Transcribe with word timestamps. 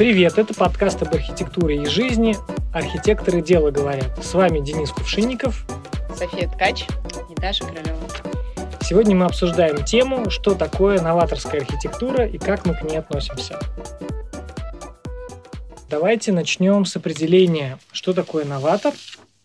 Привет, 0.00 0.38
это 0.38 0.54
подкаст 0.54 1.02
об 1.02 1.14
архитектуре 1.14 1.82
и 1.82 1.84
жизни 1.84 2.34
«Архитекторы 2.72 3.42
дело 3.42 3.70
говорят». 3.70 4.24
С 4.24 4.32
вами 4.32 4.60
Денис 4.60 4.90
Кувшинников, 4.90 5.66
София 6.16 6.48
Ткач 6.48 6.86
и 7.28 7.34
Даша 7.38 7.66
Королева. 7.66 7.98
Сегодня 8.80 9.14
мы 9.14 9.26
обсуждаем 9.26 9.84
тему, 9.84 10.30
что 10.30 10.54
такое 10.54 11.02
новаторская 11.02 11.60
архитектура 11.60 12.26
и 12.26 12.38
как 12.38 12.64
мы 12.64 12.72
к 12.72 12.82
ней 12.82 12.96
относимся. 12.96 13.60
Давайте 15.90 16.32
начнем 16.32 16.86
с 16.86 16.96
определения, 16.96 17.78
что 17.92 18.14
такое 18.14 18.46
новатор. 18.46 18.94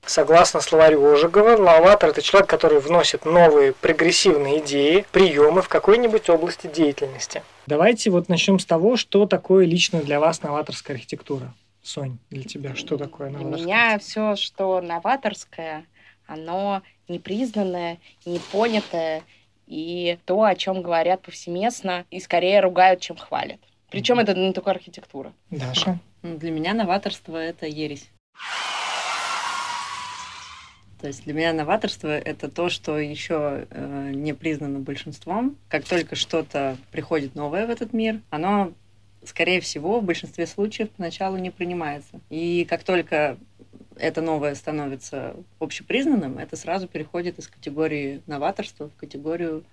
Согласно 0.06 0.62
словарю 0.62 1.06
Ожегова, 1.06 1.58
новатор– 1.58 2.10
это 2.12 2.22
человек, 2.22 2.50
который 2.50 2.80
вносит 2.80 3.26
новые 3.26 3.74
прогрессивные 3.74 4.60
идеи, 4.60 5.06
приемы 5.12 5.62
в 5.62 5.68
какой-нибудь 5.68 6.30
области 6.30 6.68
деятельности. 6.68 7.44
Давайте 7.68 8.12
вот 8.12 8.30
начнем 8.30 8.60
с 8.60 8.66
того, 8.66 8.96
что 8.96 9.26
такое 9.26 9.66
лично 9.66 10.02
для 10.02 10.20
вас 10.20 10.42
новаторская 10.42 10.96
архитектура. 10.96 11.54
Сонь, 11.82 12.18
для 12.30 12.44
тебя 12.44 12.76
что 12.76 12.98
такое 12.98 13.30
новаторская? 13.30 13.58
Для 13.58 13.66
меня 13.66 14.00
все, 14.00 14.36
что 14.36 14.82
новаторское, 14.82 15.86
оно 16.28 16.82
непризнанное, 17.08 18.00
непонятое 18.26 19.24
и 19.68 20.18
то, 20.26 20.44
о 20.44 20.56
чем 20.56 20.82
говорят 20.82 21.22
повсеместно, 21.24 22.06
и 22.12 22.20
скорее 22.20 22.60
ругают, 22.60 23.02
чем 23.02 23.18
хвалят. 23.18 23.60
Причем 23.90 24.20
это 24.20 24.34
не 24.34 24.54
только 24.54 24.72
архитектура. 24.72 25.34
Даша? 25.50 26.00
Для 26.22 26.52
меня 26.52 26.74
новаторство— 26.74 27.38
это 27.38 27.66
ересь. 27.66 28.10
То 31.06 31.10
есть 31.10 31.24
для 31.26 31.36
меня 31.36 31.54
новаторство 31.54 32.08
это 32.08 32.50
то, 32.50 32.68
что 32.68 32.98
еще 32.98 33.68
э, 33.70 34.12
не 34.12 34.34
признано 34.34 34.80
большинством. 34.80 35.56
Как 35.70 35.86
только 35.86 36.16
что-то 36.16 36.78
приходит 36.92 37.36
новое 37.36 37.68
в 37.68 37.70
этот 37.70 37.94
мир, 37.94 38.22
оно, 38.32 38.74
скорее 39.24 39.62
всего, 39.62 40.00
в 40.00 40.04
большинстве 40.04 40.48
случаев 40.48 40.90
поначалу 40.90 41.38
не 41.38 41.52
принимается. 41.52 42.22
И 42.32 42.66
как 42.68 42.84
только 42.84 43.38
это 43.98 44.24
новое 44.24 44.56
становится 44.56 45.36
общепризнанным, 45.60 46.40
это 46.40 46.56
сразу 46.56 46.88
переходит 46.88 47.38
из 47.38 47.50
категории 47.50 48.24
новаторства 48.26 48.90
в 48.90 48.96
категорию 48.96 49.64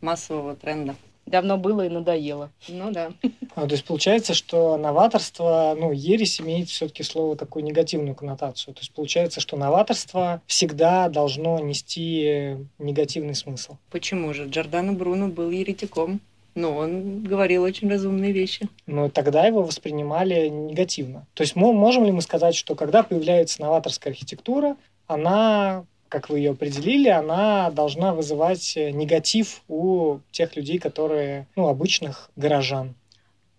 массового 0.00 0.56
тренда 0.56 0.96
давно 1.26 1.56
было 1.56 1.86
и 1.86 1.88
надоело. 1.88 2.50
Ну 2.68 2.90
да. 2.90 3.12
А, 3.54 3.66
то 3.66 3.72
есть 3.72 3.84
получается, 3.84 4.34
что 4.34 4.76
новаторство, 4.76 5.76
ну, 5.78 5.92
ересь 5.92 6.40
имеет 6.40 6.68
все-таки 6.68 7.02
слово 7.02 7.36
такую 7.36 7.64
негативную 7.64 8.14
коннотацию. 8.14 8.74
То 8.74 8.80
есть 8.80 8.92
получается, 8.92 9.40
что 9.40 9.56
новаторство 9.56 10.42
всегда 10.46 11.08
должно 11.08 11.58
нести 11.58 12.56
негативный 12.78 13.34
смысл. 13.34 13.76
Почему 13.90 14.32
же? 14.34 14.46
Джордано 14.46 14.92
Бруно 14.92 15.28
был 15.28 15.50
еретиком. 15.50 16.20
Но 16.54 16.76
он 16.76 17.22
говорил 17.22 17.62
очень 17.62 17.88
разумные 17.88 18.32
вещи. 18.32 18.68
Но 18.86 19.08
тогда 19.08 19.46
его 19.46 19.62
воспринимали 19.62 20.48
негативно. 20.48 21.26
То 21.32 21.42
есть 21.42 21.56
мы, 21.56 21.72
можем 21.72 22.04
ли 22.04 22.12
мы 22.12 22.20
сказать, 22.20 22.54
что 22.54 22.74
когда 22.74 23.02
появляется 23.02 23.62
новаторская 23.62 24.12
архитектура, 24.12 24.76
она 25.06 25.86
как 26.12 26.28
вы 26.28 26.40
ее 26.40 26.50
определили, 26.50 27.08
она 27.08 27.70
должна 27.70 28.12
вызывать 28.12 28.76
э, 28.76 28.90
негатив 28.90 29.62
у 29.66 30.18
тех 30.30 30.54
людей, 30.56 30.78
которые, 30.78 31.46
ну, 31.56 31.68
обычных 31.68 32.30
горожан. 32.36 32.94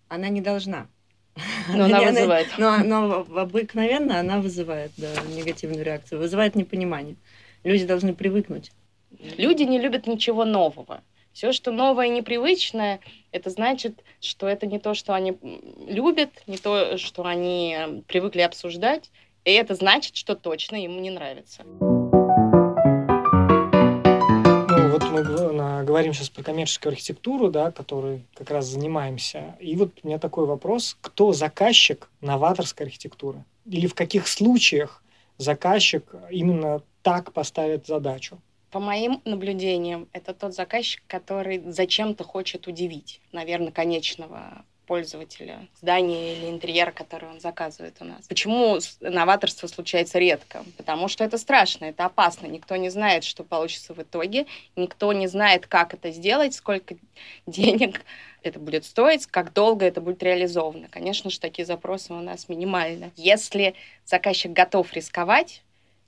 Она 0.08 0.28
не 0.28 0.40
должна. 0.40 0.86
Но 1.68 1.86
она 1.86 2.00
вызывает. 2.00 2.46
Но, 2.56 2.78
но 2.78 3.26
обыкновенно 3.36 4.20
она 4.20 4.38
вызывает 4.40 4.92
да, 4.96 5.08
негативную 5.36 5.84
реакцию, 5.84 6.20
вызывает 6.20 6.54
непонимание. 6.54 7.16
Люди 7.64 7.84
должны 7.84 8.14
привыкнуть. 8.14 8.70
Люди 9.36 9.64
не 9.64 9.80
любят 9.80 10.06
ничего 10.06 10.44
нового. 10.44 11.02
Все, 11.32 11.50
что 11.50 11.72
новое 11.72 12.06
и 12.06 12.10
непривычное, 12.10 13.00
это 13.32 13.50
значит, 13.50 14.04
что 14.20 14.46
это 14.46 14.66
не 14.66 14.78
то, 14.78 14.94
что 14.94 15.12
они 15.12 15.36
любят, 15.88 16.30
не 16.46 16.58
то, 16.58 16.96
что 16.98 17.24
они 17.24 18.04
привыкли 18.06 18.42
обсуждать, 18.42 19.10
и 19.44 19.50
это 19.50 19.74
значит, 19.74 20.14
что 20.14 20.36
точно 20.36 20.76
им 20.76 21.02
не 21.02 21.10
нравится. 21.10 21.64
Мы 25.02 25.22
говорим 25.84 26.14
сейчас 26.14 26.30
про 26.30 26.42
коммерческую 26.42 26.92
архитектуру, 26.92 27.50
да, 27.50 27.72
которой 27.72 28.24
как 28.34 28.50
раз 28.50 28.66
занимаемся. 28.66 29.56
И 29.60 29.74
вот 29.76 29.90
у 30.02 30.06
меня 30.06 30.18
такой 30.18 30.46
вопрос. 30.46 30.96
Кто 31.00 31.32
заказчик 31.32 32.08
новаторской 32.20 32.86
архитектуры? 32.86 33.44
Или 33.66 33.86
в 33.86 33.94
каких 33.94 34.28
случаях 34.28 35.02
заказчик 35.38 36.14
именно 36.30 36.82
так 37.02 37.32
поставит 37.32 37.86
задачу? 37.86 38.38
По 38.70 38.80
моим 38.80 39.20
наблюдениям, 39.24 40.08
это 40.12 40.34
тот 40.34 40.54
заказчик, 40.54 41.02
который 41.06 41.62
зачем-то 41.70 42.24
хочет 42.24 42.66
удивить, 42.66 43.20
наверное, 43.32 43.70
конечного 43.70 44.64
пользователя 44.86 45.66
здания 45.80 46.36
или 46.36 46.50
интерьера, 46.50 46.90
который 46.90 47.28
он 47.28 47.40
заказывает 47.40 47.96
у 48.00 48.04
нас. 48.04 48.26
Почему 48.26 48.78
новаторство 49.00 49.66
случается 49.66 50.18
редко? 50.18 50.64
Потому 50.76 51.08
что 51.08 51.24
это 51.24 51.38
страшно, 51.38 51.86
это 51.86 52.04
опасно. 52.04 52.46
Никто 52.46 52.76
не 52.76 52.90
знает, 52.90 53.24
что 53.24 53.44
получится 53.44 53.94
в 53.94 54.02
итоге. 54.02 54.46
Никто 54.76 55.12
не 55.12 55.26
знает, 55.26 55.66
как 55.66 55.94
это 55.94 56.10
сделать, 56.10 56.54
сколько 56.54 56.96
денег 57.46 58.02
это 58.42 58.58
будет 58.58 58.84
стоить, 58.84 59.26
как 59.26 59.52
долго 59.52 59.86
это 59.86 60.00
будет 60.00 60.22
реализовано. 60.22 60.88
Конечно 60.90 61.30
же, 61.30 61.40
такие 61.40 61.64
запросы 61.64 62.12
у 62.12 62.20
нас 62.20 62.48
минимальны. 62.48 63.10
Если 63.16 63.74
заказчик 64.04 64.52
готов 64.52 64.92
рисковать, 64.92 65.62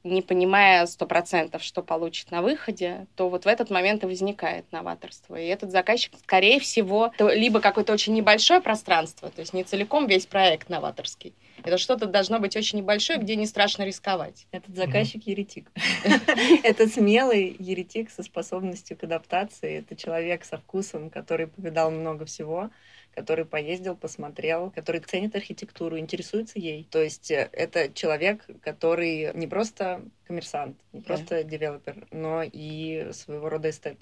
не 0.07 0.23
понимая 0.23 0.87
сто 0.87 1.07
процентов, 1.07 1.63
что 1.63 1.83
получит 1.83 2.31
на 2.31 2.43
выходе, 2.43 3.07
то 3.17 3.29
вот 3.29 3.45
в 3.45 3.49
этот 3.49 3.71
момент 3.71 4.05
и 4.05 4.07
возникает 4.07 4.71
новаторство. 4.73 5.37
И 5.37 5.47
этот 5.47 5.71
заказчик, 5.71 6.13
скорее 6.23 6.61
всего, 6.61 7.13
либо 7.19 7.61
какое-то 7.61 7.93
очень 7.93 8.15
небольшое 8.15 8.61
пространство, 8.61 9.31
то 9.31 9.41
есть 9.41 9.53
не 9.53 9.65
целиком 9.65 10.07
весь 10.07 10.27
проект 10.27 10.69
новаторский. 10.69 11.35
Это 11.65 11.79
что-то 11.79 12.07
должно 12.07 12.39
быть 12.39 12.57
очень 12.57 12.79
небольшое, 12.79 13.19
где 13.19 13.35
не 13.35 13.47
страшно 13.47 13.83
рисковать. 13.83 14.47
Этот 14.53 14.77
заказчик 14.77 15.27
еретик. 15.27 15.71
Это 16.63 16.87
смелый 16.87 17.57
еретик 17.59 18.11
со 18.11 18.23
способностью 18.23 18.97
к 18.97 19.05
адаптации. 19.05 19.79
Это 19.79 19.97
человек 19.97 20.45
со 20.45 20.59
вкусом, 20.59 21.11
который 21.11 21.49
повидал 21.49 21.91
много 21.91 22.25
всего 22.25 22.71
который 23.17 23.47
поездил, 23.47 23.97
посмотрел, 23.97 24.71
который 24.71 25.01
ценит 25.01 25.35
архитектуру, 25.35 25.99
интересуется 25.99 26.59
ей. 26.59 26.87
То 26.91 27.03
есть 27.03 27.31
э, 27.31 27.49
это 27.53 27.91
человек, 27.93 28.45
который 28.61 29.33
не 29.35 29.47
просто 29.47 30.03
коммерсант, 30.27 30.77
не 30.93 31.01
просто 31.01 31.43
девелопер, 31.43 32.07
но 32.11 32.43
и 32.43 33.09
своего 33.13 33.49
рода 33.49 33.71
эстет. 33.71 33.99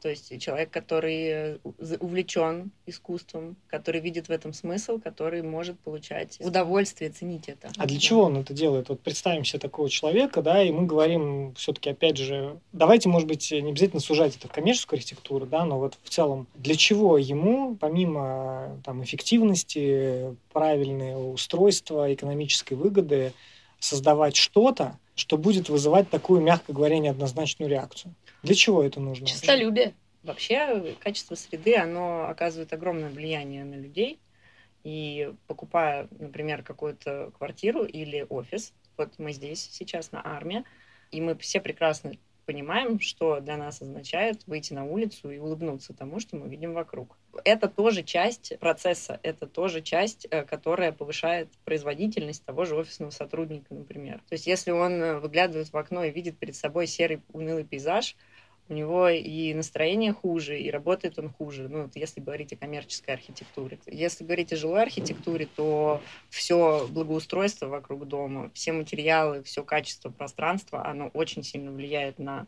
То 0.00 0.08
есть 0.08 0.40
человек, 0.40 0.70
который 0.70 1.26
э, 1.26 1.58
увлечен 2.00 2.70
искусством, 2.86 3.56
который 3.68 4.00
видит 4.00 4.28
в 4.28 4.30
этом 4.30 4.52
смысл, 4.52 4.98
который 4.98 5.42
может 5.42 5.78
получать 5.80 6.38
удовольствие, 6.40 7.10
ценить 7.10 7.48
это. 7.48 7.70
А 7.76 7.86
для 7.86 7.96
да. 7.96 8.00
чего 8.00 8.22
он 8.22 8.38
это 8.38 8.54
делает? 8.54 8.88
Вот 8.88 9.00
представим 9.00 9.44
себе 9.44 9.58
такого 9.58 9.90
человека, 9.90 10.40
да, 10.42 10.62
и 10.62 10.70
мы 10.70 10.86
говорим 10.86 11.54
все-таки, 11.54 11.90
опять 11.90 12.16
же, 12.16 12.58
давайте, 12.72 13.08
может 13.08 13.28
быть, 13.28 13.50
не 13.50 13.70
обязательно 13.70 14.00
сужать 14.00 14.36
это 14.36 14.48
в 14.48 14.52
коммерческую 14.52 14.98
архитектуру, 14.98 15.46
да, 15.46 15.64
но 15.64 15.78
вот 15.78 15.98
в 16.02 16.08
целом, 16.08 16.46
для 16.54 16.76
чего 16.76 17.18
ему, 17.18 17.76
помимо 17.76 18.80
там 18.84 19.04
эффективности, 19.04 20.36
правильного 20.52 21.30
устройства, 21.30 22.12
экономической 22.12 22.74
выгоды, 22.74 23.32
создавать 23.78 24.36
что-то, 24.36 24.98
что 25.14 25.36
будет 25.36 25.68
вызывать 25.68 26.08
такую, 26.08 26.40
мягко 26.40 26.72
говоря, 26.72 26.98
неоднозначную 26.98 27.68
реакцию? 27.68 28.14
Для 28.42 28.54
чего 28.54 28.82
это 28.82 29.00
нужно? 29.00 29.26
Чистолюбие. 29.26 29.94
Вообще, 30.22 30.94
качество 31.00 31.34
среды, 31.34 31.76
оно 31.76 32.28
оказывает 32.28 32.72
огромное 32.72 33.10
влияние 33.10 33.64
на 33.64 33.74
людей. 33.74 34.18
И 34.82 35.32
покупая, 35.46 36.08
например, 36.18 36.62
какую-то 36.62 37.32
квартиру 37.36 37.84
или 37.84 38.26
офис, 38.28 38.72
вот 38.96 39.18
мы 39.18 39.32
здесь 39.32 39.68
сейчас 39.70 40.10
на 40.10 40.26
армии, 40.26 40.64
и 41.10 41.20
мы 41.20 41.36
все 41.36 41.60
прекрасно 41.60 42.12
понимаем, 42.50 42.98
что 42.98 43.38
для 43.40 43.56
нас 43.56 43.80
означает 43.80 44.44
выйти 44.46 44.72
на 44.72 44.84
улицу 44.84 45.30
и 45.30 45.38
улыбнуться 45.38 45.94
тому, 45.94 46.18
что 46.18 46.36
мы 46.36 46.48
видим 46.48 46.72
вокруг. 46.72 47.16
Это 47.44 47.68
тоже 47.68 48.02
часть 48.02 48.58
процесса, 48.58 49.20
это 49.22 49.46
тоже 49.46 49.82
часть, 49.82 50.26
э, 50.30 50.42
которая 50.42 50.90
повышает 50.90 51.48
производительность 51.64 52.44
того 52.44 52.64
же 52.64 52.74
офисного 52.74 53.10
сотрудника, 53.10 53.72
например. 53.72 54.18
То 54.28 54.32
есть 54.32 54.48
если 54.48 54.72
он 54.72 54.94
э, 54.94 55.18
выглядывает 55.20 55.72
в 55.72 55.76
окно 55.76 56.02
и 56.02 56.10
видит 56.10 56.38
перед 56.38 56.56
собой 56.56 56.88
серый 56.88 57.22
унылый 57.32 57.62
пейзаж, 57.62 58.16
у 58.70 58.72
него 58.72 59.08
и 59.08 59.52
настроение 59.52 60.12
хуже, 60.12 60.58
и 60.58 60.70
работает 60.70 61.18
он 61.18 61.28
хуже. 61.28 61.68
Ну, 61.68 61.82
вот 61.82 61.96
если 61.96 62.20
говорить 62.20 62.52
о 62.52 62.56
коммерческой 62.56 63.14
архитектуре. 63.14 63.78
Если 63.86 64.24
говорить 64.24 64.52
о 64.52 64.56
жилой 64.56 64.82
архитектуре, 64.82 65.48
то 65.56 66.00
все 66.30 66.86
благоустройство 66.88 67.66
вокруг 67.66 68.06
дома, 68.06 68.50
все 68.54 68.72
материалы, 68.72 69.42
все 69.42 69.64
качество 69.64 70.10
пространства, 70.10 70.86
оно 70.86 71.08
очень 71.08 71.42
сильно 71.42 71.72
влияет 71.72 72.20
на 72.20 72.46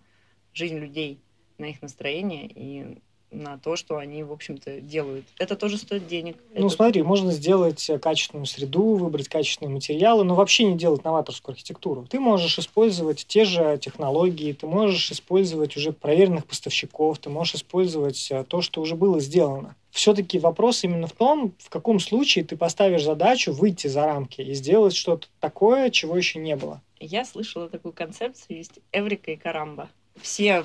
жизнь 0.54 0.78
людей, 0.78 1.20
на 1.58 1.66
их 1.66 1.82
настроение 1.82 2.46
и 2.46 3.02
на 3.32 3.58
то, 3.58 3.76
что 3.76 3.96
они, 3.96 4.22
в 4.22 4.32
общем-то, 4.32 4.80
делают. 4.80 5.24
Это 5.38 5.56
тоже 5.56 5.78
стоит 5.78 6.06
денег. 6.06 6.36
Ну, 6.54 6.66
это... 6.66 6.76
смотри, 6.76 7.02
можно 7.02 7.32
сделать 7.32 7.90
качественную 8.00 8.46
среду, 8.46 8.94
выбрать 8.94 9.28
качественные 9.28 9.72
материалы, 9.72 10.24
но 10.24 10.34
вообще 10.34 10.64
не 10.64 10.76
делать 10.76 11.04
новаторскую 11.04 11.54
архитектуру. 11.54 12.06
Ты 12.08 12.20
можешь 12.20 12.58
использовать 12.58 13.26
те 13.26 13.44
же 13.44 13.78
технологии, 13.80 14.52
ты 14.52 14.66
можешь 14.66 15.10
использовать 15.10 15.76
уже 15.76 15.92
проверенных 15.92 16.46
поставщиков, 16.46 17.18
ты 17.18 17.30
можешь 17.30 17.56
использовать 17.56 18.28
э, 18.30 18.44
то, 18.44 18.60
что 18.60 18.80
уже 18.80 18.96
было 18.96 19.20
сделано. 19.20 19.74
все-таки 19.90 20.38
вопрос 20.38 20.84
именно 20.84 21.06
в 21.06 21.12
том, 21.12 21.54
в 21.58 21.68
каком 21.68 22.00
случае 22.00 22.44
ты 22.44 22.56
поставишь 22.56 23.04
задачу 23.04 23.52
выйти 23.52 23.86
за 23.86 24.06
рамки 24.06 24.40
и 24.40 24.54
сделать 24.54 24.94
что-то 24.94 25.28
такое, 25.40 25.90
чего 25.90 26.16
еще 26.16 26.38
не 26.38 26.56
было. 26.56 26.80
Я 27.00 27.24
слышала 27.24 27.68
такую 27.68 27.92
концепцию, 27.92 28.58
есть 28.58 28.78
Эврика 28.92 29.32
и 29.32 29.36
Карамба. 29.36 29.88
Все, 30.20 30.64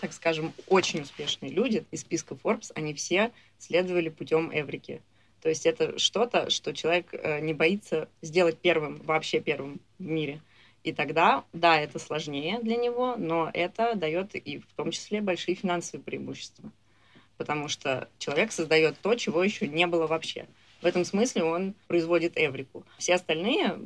так 0.00 0.12
скажем, 0.12 0.52
очень 0.66 1.02
успешные 1.02 1.52
люди 1.52 1.84
из 1.90 2.00
списка 2.00 2.34
Forbes, 2.34 2.70
они 2.74 2.94
все 2.94 3.32
следовали 3.58 4.08
путем 4.08 4.50
Эврики. 4.52 5.02
То 5.42 5.48
есть 5.48 5.66
это 5.66 5.98
что-то, 5.98 6.50
что 6.50 6.72
человек 6.74 7.08
э, 7.12 7.40
не 7.40 7.54
боится 7.54 8.08
сделать 8.22 8.58
первым, 8.58 8.96
вообще 9.02 9.40
первым 9.40 9.80
в 9.98 10.06
мире. 10.06 10.40
И 10.84 10.92
тогда, 10.92 11.44
да, 11.52 11.80
это 11.80 11.98
сложнее 11.98 12.58
для 12.60 12.76
него, 12.76 13.16
но 13.16 13.50
это 13.52 13.94
дает 13.94 14.34
и 14.34 14.58
в 14.58 14.72
том 14.74 14.90
числе 14.90 15.20
большие 15.20 15.54
финансовые 15.54 16.02
преимущества. 16.02 16.70
Потому 17.36 17.68
что 17.68 18.08
человек 18.18 18.52
создает 18.52 18.98
то, 19.00 19.14
чего 19.14 19.44
еще 19.44 19.68
не 19.68 19.86
было 19.86 20.06
вообще. 20.06 20.46
В 20.80 20.86
этом 20.86 21.04
смысле 21.04 21.44
он 21.44 21.74
производит 21.88 22.32
эврику. 22.36 22.84
Все 22.98 23.14
остальные 23.14 23.80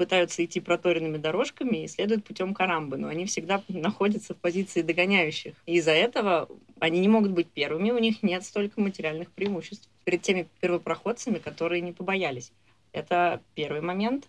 пытаются 0.00 0.42
идти 0.42 0.60
проторенными 0.60 1.18
дорожками 1.18 1.84
и 1.84 1.86
следуют 1.86 2.24
путем 2.24 2.54
карамбы, 2.54 2.96
но 2.96 3.08
они 3.08 3.26
всегда 3.26 3.62
находятся 3.68 4.32
в 4.32 4.38
позиции 4.38 4.80
догоняющих. 4.80 5.52
Из-за 5.66 5.90
этого 5.90 6.48
они 6.78 7.00
не 7.00 7.08
могут 7.08 7.32
быть 7.32 7.48
первыми, 7.48 7.90
у 7.90 7.98
них 7.98 8.22
нет 8.22 8.42
столько 8.42 8.80
материальных 8.80 9.30
преимуществ 9.30 9.90
перед 10.04 10.22
теми 10.22 10.48
первопроходцами, 10.60 11.36
которые 11.36 11.82
не 11.82 11.92
побоялись. 11.92 12.50
Это 12.92 13.42
первый 13.54 13.82
момент. 13.82 14.26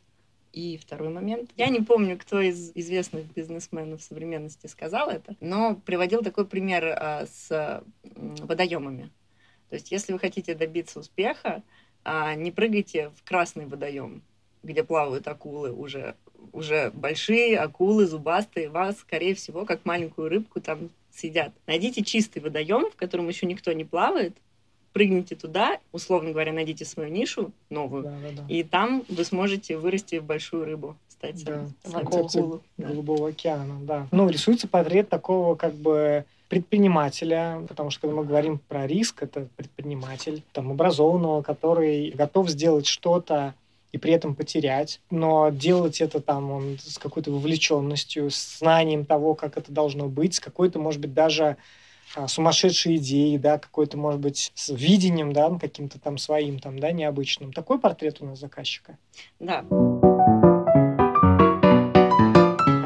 И 0.52 0.78
второй 0.78 1.08
момент. 1.08 1.50
Я 1.56 1.70
не 1.70 1.80
помню, 1.80 2.18
кто 2.18 2.42
из 2.42 2.74
известных 2.76 3.34
бизнесменов 3.34 4.02
современности 4.02 4.68
сказал 4.68 5.10
это, 5.10 5.38
но 5.40 5.76
приводил 5.76 6.22
такой 6.22 6.46
пример 6.46 6.84
а, 6.86 7.26
с 7.26 7.82
водоемами. 8.14 9.10
То 9.70 9.76
есть, 9.76 9.90
если 9.90 10.12
вы 10.12 10.20
хотите 10.20 10.54
добиться 10.54 11.00
успеха, 11.00 11.64
а, 12.04 12.36
не 12.36 12.52
прыгайте 12.52 13.12
в 13.16 13.24
красный 13.24 13.66
водоем, 13.66 14.22
где 14.64 14.84
плавают 14.84 15.28
акулы 15.28 15.72
уже, 15.72 16.16
уже 16.52 16.92
большие 16.94 17.58
акулы, 17.58 18.06
зубастые, 18.06 18.70
вас, 18.70 19.00
скорее 19.00 19.36
всего, 19.36 19.66
как 19.66 19.86
маленькую 19.86 20.30
рыбку 20.30 20.62
там 20.62 20.90
съедят. 21.14 21.52
Найдите 21.68 22.04
чистый 22.04 22.40
водоем, 22.40 22.90
в 22.92 22.96
котором 22.96 23.28
еще 23.28 23.46
никто 23.46 23.72
не 23.74 23.84
плавает, 23.84 24.36
прыгните 24.94 25.36
туда, 25.36 25.80
условно 25.92 26.32
говоря, 26.32 26.54
найдите 26.54 26.86
свою 26.86 27.10
нишу 27.10 27.52
новую, 27.70 28.04
да, 28.04 28.10
да, 28.22 28.42
да. 28.42 28.46
и 28.48 28.64
там 28.64 29.04
вы 29.08 29.24
сможете 29.24 29.78
вырасти 29.78 30.20
в 30.20 30.26
большую 30.26 30.66
рыбу, 30.66 30.96
стать 31.10 31.44
да, 31.46 31.66
акулу. 31.94 32.62
Голубого 32.78 33.30
океана, 33.30 33.80
да. 33.82 34.08
Ну, 34.12 34.30
рисуется 34.30 34.68
портрет 34.68 35.10
такого 35.10 35.56
как 35.56 35.74
бы 35.74 36.26
предпринимателя, 36.50 37.64
потому 37.70 37.92
что 37.92 38.02
когда 38.02 38.16
мы 38.18 38.26
говорим 38.26 38.60
про 38.68 38.86
риск, 38.86 39.24
это 39.24 39.48
предприниматель, 39.56 40.44
там, 40.52 40.72
образованного, 40.72 41.42
который 41.44 42.12
готов 42.12 42.50
сделать 42.50 42.88
что-то 42.88 43.54
и 43.92 43.98
при 43.98 44.14
этом 44.14 44.36
потерять, 44.36 45.02
но 45.10 45.50
делать 45.50 46.02
это 46.02 46.22
там 46.22 46.52
он 46.52 46.78
с 46.80 46.98
какой-то 46.98 47.32
вовлеченностью, 47.32 48.32
с 48.32 48.60
знанием 48.60 49.06
того, 49.06 49.36
как 49.36 49.58
это 49.58 49.72
должно 49.72 50.08
быть, 50.08 50.36
с 50.36 50.40
какой-то, 50.40 50.80
может 50.80 51.02
быть, 51.02 51.14
даже 51.14 51.58
а, 52.16 52.28
сумасшедшей 52.28 52.98
идеей, 52.98 53.38
да, 53.38 53.58
какой-то, 53.58 53.98
может 53.98 54.20
быть, 54.20 54.52
с 54.56 54.70
видением, 54.70 55.34
да, 55.34 55.50
каким-то 55.60 56.00
там 56.00 56.18
своим, 56.18 56.60
там, 56.60 56.80
да, 56.80 56.92
необычным. 56.92 57.54
Такой 57.54 57.80
портрет 57.80 58.18
у 58.22 58.26
нас 58.26 58.40
заказчика. 58.40 58.98
Да. 59.40 59.66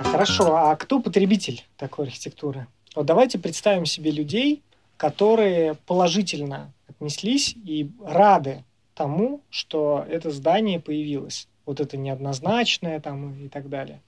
Хорошо, 0.03 0.55
а 0.55 0.75
кто 0.75 1.01
потребитель 1.01 1.63
такой 1.77 2.05
архитектуры? 2.05 2.67
Вот 2.95 3.05
давайте 3.05 3.37
представим 3.37 3.85
себе 3.85 4.11
людей, 4.11 4.63
которые 4.97 5.75
положительно 5.85 6.71
отнеслись 6.87 7.55
и 7.65 7.89
рады 8.03 8.63
тому, 8.95 9.41
что 9.49 10.05
это 10.09 10.31
здание 10.31 10.79
появилось. 10.79 11.47
Вот 11.65 11.79
это 11.79 11.97
неоднозначное 11.97 12.99
там 12.99 13.45
и 13.45 13.49
так 13.49 13.69
далее. 13.69 14.01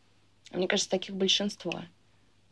Мне 0.51 0.67
кажется, 0.67 0.89
таких 0.89 1.15
большинство. 1.15 1.73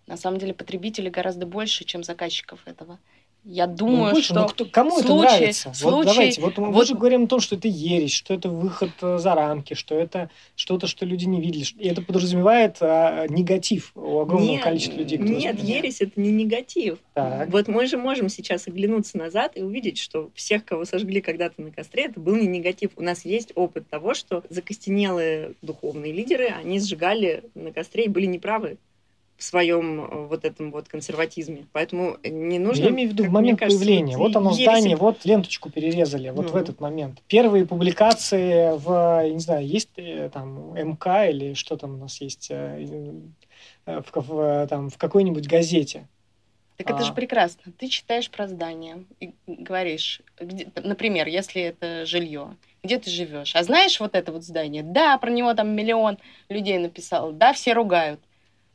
На 0.05 0.17
самом 0.17 0.37
деле 0.37 0.53
потребителей 0.53 1.09
гораздо 1.09 1.47
больше, 1.47 1.85
чем 1.85 2.03
заказчиков 2.03 2.61
этого. 2.65 2.99
Я 3.47 3.68
ну, 3.68 3.75
думаю, 3.75 4.06
ну, 4.06 4.12
больше, 4.13 4.33
что... 4.33 4.47
кто, 4.47 4.65
кому 4.65 4.92
случай, 4.92 5.06
это 5.06 5.15
нравится? 5.15 5.74
Случай, 5.74 5.95
вот 5.95 6.06
давайте, 6.06 6.42
вот 6.42 6.57
мы 6.57 6.71
вот... 6.71 6.88
же 6.88 6.95
говорим 6.95 7.25
о 7.25 7.27
том, 7.27 7.39
что 7.39 7.56
это 7.56 7.68
ересь, 7.68 8.13
что 8.13 8.33
это 8.33 8.50
выход 8.50 8.89
э, 9.01 9.19
за 9.19 9.36
рамки, 9.36 9.75
что 9.75 9.94
это 9.94 10.31
что-то, 10.56 10.88
что 10.88 11.06
люди 11.06 11.25
не 11.25 11.39
видели. 11.39 11.65
И 11.77 11.88
это 11.88 12.01
подразумевает 12.01 12.77
а, 12.81 13.27
негатив 13.27 13.92
у 13.94 14.21
огромного 14.21 14.53
нет, 14.53 14.63
количества 14.63 14.97
людей. 14.97 15.19
Нет, 15.19 15.59
ересь— 15.59 15.97
это 16.01 16.19
не 16.19 16.31
негатив. 16.31 16.97
Так. 17.13 17.50
Вот 17.51 17.68
мы 17.68 17.86
же 17.86 17.97
можем 17.97 18.30
сейчас 18.30 18.68
оглянуться 18.68 19.18
назад 19.19 19.51
и 19.56 19.62
увидеть, 19.62 20.00
что 20.00 20.31
всех, 20.33 20.65
кого 20.65 20.86
сожгли 20.86 21.21
когда-то 21.21 21.62
на 21.62 21.69
костре, 21.69 22.06
это 22.06 22.19
был 22.19 22.36
не 22.36 22.48
негатив. 22.48 22.91
У 22.95 23.03
нас 23.03 23.25
есть 23.25 23.51
опыт 23.53 23.88
того, 23.88 24.15
что 24.15 24.44
закостенелые 24.50 25.53
духовные 25.62 26.12
лидеры, 26.12 26.48
они 26.48 26.80
сжигали 26.80 27.44
на 27.53 27.71
костре 27.71 28.06
и 28.06 28.09
были 28.09 28.25
неправы 28.25 28.77
в 29.37 29.43
своем 29.43 30.01
э, 30.01 30.27
вот 30.27 30.45
этом 30.45 30.71
вот 30.71 30.87
консерватизме. 30.87 31.65
Поэтому 31.73 32.17
не 32.23 32.57
нужно... 32.59 32.83
Я 32.83 32.89
имею 32.89 33.09
в 33.09 33.13
виду 33.13 33.25
в 33.25 33.29
момент 33.29 33.59
кажется, 33.59 33.79
появления. 33.79 34.17
Вот 34.17 34.35
оно 34.35 34.53
здание, 34.53 34.95
вот 34.95 35.25
ленточку 35.25 35.69
перерезали, 35.69 36.29
вот 36.29 36.45
ну. 36.45 36.51
в 36.51 36.55
этот 36.55 36.79
момент. 36.79 37.21
Первые 37.27 37.65
публикации 37.65 38.77
в, 38.77 39.29
не 39.29 39.39
знаю, 39.39 39.67
есть 39.67 39.89
э, 39.97 40.29
там 40.33 40.73
МК 40.73 41.29
или 41.29 41.53
что 41.53 41.75
там 41.75 41.95
у 41.95 41.97
нас 41.97 42.21
есть 42.21 42.47
э, 42.49 43.13
в, 43.85 44.05
в, 44.13 44.67
там, 44.67 44.89
в 44.89 44.97
какой-нибудь 44.97 45.47
газете. 45.47 46.07
Так 46.77 46.89
это 46.89 46.99
а... 46.99 47.03
же 47.03 47.13
прекрасно. 47.13 47.71
Ты 47.77 47.88
читаешь 47.88 48.29
про 48.29 48.47
здание 48.47 49.05
и 49.19 49.33
говоришь, 49.47 50.21
где, 50.39 50.67
например, 50.75 51.27
если 51.27 51.61
это 51.61 52.05
жилье, 52.05 52.55
где 52.83 52.99
ты 52.99 53.09
живешь. 53.09 53.55
А 53.55 53.63
знаешь 53.63 53.99
вот 53.99 54.15
это 54.15 54.31
вот 54.31 54.43
здание? 54.43 54.83
Да, 54.83 55.17
про 55.17 55.29
него 55.29 55.53
там 55.53 55.69
миллион 55.69 56.17
людей 56.49 56.77
написал. 56.77 57.31
Да, 57.31 57.53
все 57.53 57.73
ругают 57.73 58.19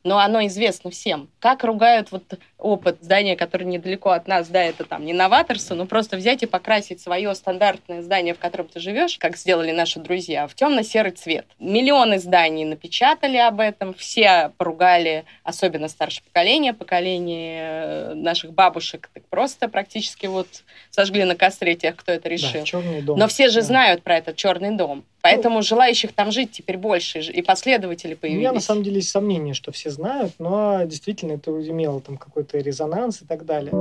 но 0.04 0.18
оно 0.18 0.46
известно 0.46 0.90
всем. 0.90 1.28
Как 1.38 1.64
ругают 1.64 2.10
вот 2.10 2.24
опыт 2.58 2.98
здания, 3.00 3.36
которое 3.36 3.64
недалеко 3.64 4.10
от 4.10 4.28
нас, 4.28 4.48
да, 4.48 4.62
это 4.62 4.84
там 4.84 5.04
не 5.04 5.12
новаторство, 5.12 5.74
но 5.74 5.86
просто 5.86 6.16
взять 6.16 6.42
и 6.42 6.46
покрасить 6.46 7.00
свое 7.00 7.34
стандартное 7.34 8.02
здание, 8.02 8.34
в 8.34 8.38
котором 8.38 8.68
ты 8.68 8.80
живешь, 8.80 9.18
как 9.18 9.36
сделали 9.36 9.72
наши 9.72 9.98
друзья, 10.00 10.46
в 10.46 10.54
темно-серый 10.54 11.12
цвет. 11.12 11.46
Миллионы 11.58 12.18
зданий 12.18 12.64
напечатали 12.64 13.36
об 13.36 13.60
этом, 13.60 13.94
все 13.94 14.52
поругали, 14.56 15.24
особенно 15.42 15.88
старшее 15.88 16.24
поколение, 16.24 16.74
поколение 16.74 17.62
э, 17.62 18.14
наших 18.14 18.52
бабушек, 18.52 19.10
так 19.12 19.24
просто 19.28 19.68
практически 19.68 20.26
вот 20.26 20.48
сожгли 20.90 21.24
на 21.24 21.36
костре 21.36 21.74
тех, 21.74 21.96
кто 21.96 22.12
это 22.12 22.28
решил. 22.28 22.64
Да, 22.72 23.00
дом. 23.02 23.18
Но 23.18 23.28
все 23.28 23.48
же 23.48 23.60
да. 23.60 23.66
знают 23.66 24.02
про 24.02 24.16
этот 24.18 24.36
черный 24.36 24.76
дом. 24.76 25.04
Поэтому 25.22 25.56
ну, 25.56 25.62
желающих 25.62 26.12
там 26.12 26.32
жить 26.32 26.52
теперь 26.52 26.78
больше, 26.78 27.20
и 27.20 27.42
последователи 27.42 28.14
появились. 28.14 28.38
У 28.38 28.40
меня 28.40 28.52
на 28.52 28.60
самом 28.60 28.82
деле 28.82 28.96
есть 28.96 29.10
сомнение, 29.10 29.52
что 29.54 29.70
все 29.70 29.89
знают, 29.90 30.34
но 30.38 30.82
действительно 30.84 31.32
это 31.32 31.50
имело 31.50 32.00
там 32.00 32.16
какой-то 32.16 32.58
резонанс 32.58 33.22
и 33.22 33.26
так 33.26 33.44
далее. 33.44 33.72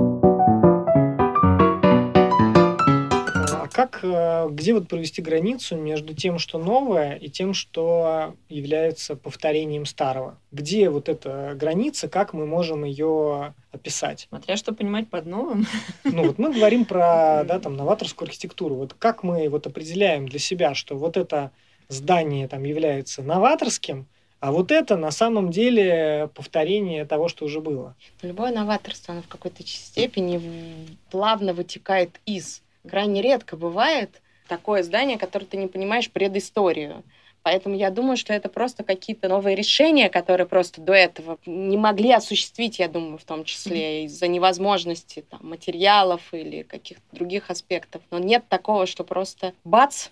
А 3.51 3.67
как, 3.71 3.99
э, 4.03 4.47
где 4.49 4.73
вот 4.73 4.87
провести 4.87 5.21
границу 5.21 5.75
между 5.75 6.13
тем, 6.13 6.39
что 6.39 6.57
новое, 6.57 7.15
и 7.15 7.29
тем, 7.29 7.53
что 7.53 8.35
является 8.47 9.15
повторением 9.15 9.85
старого? 9.85 10.37
Где 10.51 10.89
вот 10.89 11.09
эта 11.09 11.53
граница, 11.55 12.07
как 12.07 12.33
мы 12.33 12.45
можем 12.45 12.83
ее 12.83 13.53
описать? 13.71 14.27
Смотря 14.29 14.57
что 14.57 14.73
понимать 14.73 15.09
под 15.09 15.25
новым. 15.25 15.65
Ну 16.03 16.27
вот 16.27 16.37
мы 16.37 16.53
говорим 16.53 16.85
про 16.85 17.43
да, 17.47 17.59
там, 17.59 17.75
новаторскую 17.75 18.27
архитектуру. 18.27 18.75
Вот 18.75 18.93
как 18.93 19.23
мы 19.23 19.49
вот 19.49 19.67
определяем 19.67 20.27
для 20.27 20.39
себя, 20.39 20.73
что 20.73 20.97
вот 20.97 21.17
это 21.17 21.51
здание 21.89 22.47
там 22.47 22.63
является 22.63 23.21
новаторским, 23.23 24.07
а 24.39 24.51
вот 24.51 24.71
это 24.71 24.95
на 24.95 25.11
самом 25.11 25.51
деле 25.51 26.29
повторение 26.33 27.05
того, 27.05 27.27
что 27.27 27.45
уже 27.45 27.59
было. 27.59 27.95
Любое 28.21 28.51
новаторство, 28.51 29.13
оно 29.13 29.21
в 29.21 29.27
какой-то 29.27 29.63
степени 29.65 30.87
плавно 31.11 31.53
вытекает 31.53 32.19
из. 32.25 32.61
Крайне 32.87 33.21
редко 33.21 33.57
бывает 33.57 34.21
такое 34.47 34.83
здание, 34.83 35.17
которое 35.17 35.45
ты 35.45 35.57
не 35.57 35.67
понимаешь 35.67 36.09
предысторию. 36.09 37.03
Поэтому 37.41 37.75
я 37.75 37.89
думаю, 37.89 38.17
что 38.17 38.33
это 38.33 38.49
просто 38.49 38.83
какие-то 38.83 39.29
новые 39.29 39.55
решения, 39.55 40.09
которые 40.09 40.47
просто 40.47 40.81
до 40.81 40.93
этого 40.93 41.37
не 41.45 41.77
могли 41.77 42.11
осуществить, 42.11 42.79
я 42.79 42.89
думаю, 42.89 43.17
в 43.17 43.23
том 43.23 43.45
числе 43.45 44.05
из-за 44.05 44.27
невозможности 44.27 45.23
там, 45.29 45.39
материалов 45.43 46.33
или 46.33 46.63
каких-то 46.63 47.03
других 47.11 47.49
аспектов. 47.49 48.01
Но 48.11 48.19
нет 48.19 48.45
такого, 48.49 48.85
что 48.85 49.03
просто 49.03 49.53
бац 49.63 50.09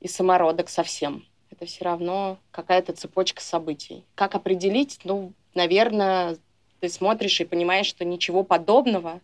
и 0.00 0.08
самородок 0.08 0.68
совсем 0.68 1.24
это 1.50 1.66
все 1.66 1.84
равно 1.84 2.38
какая-то 2.50 2.92
цепочка 2.92 3.42
событий. 3.42 4.04
Как 4.14 4.34
определить? 4.34 5.00
Ну, 5.04 5.32
наверное, 5.54 6.36
ты 6.80 6.88
смотришь 6.88 7.40
и 7.40 7.44
понимаешь, 7.44 7.86
что 7.86 8.04
ничего 8.04 8.42
подобного 8.42 9.20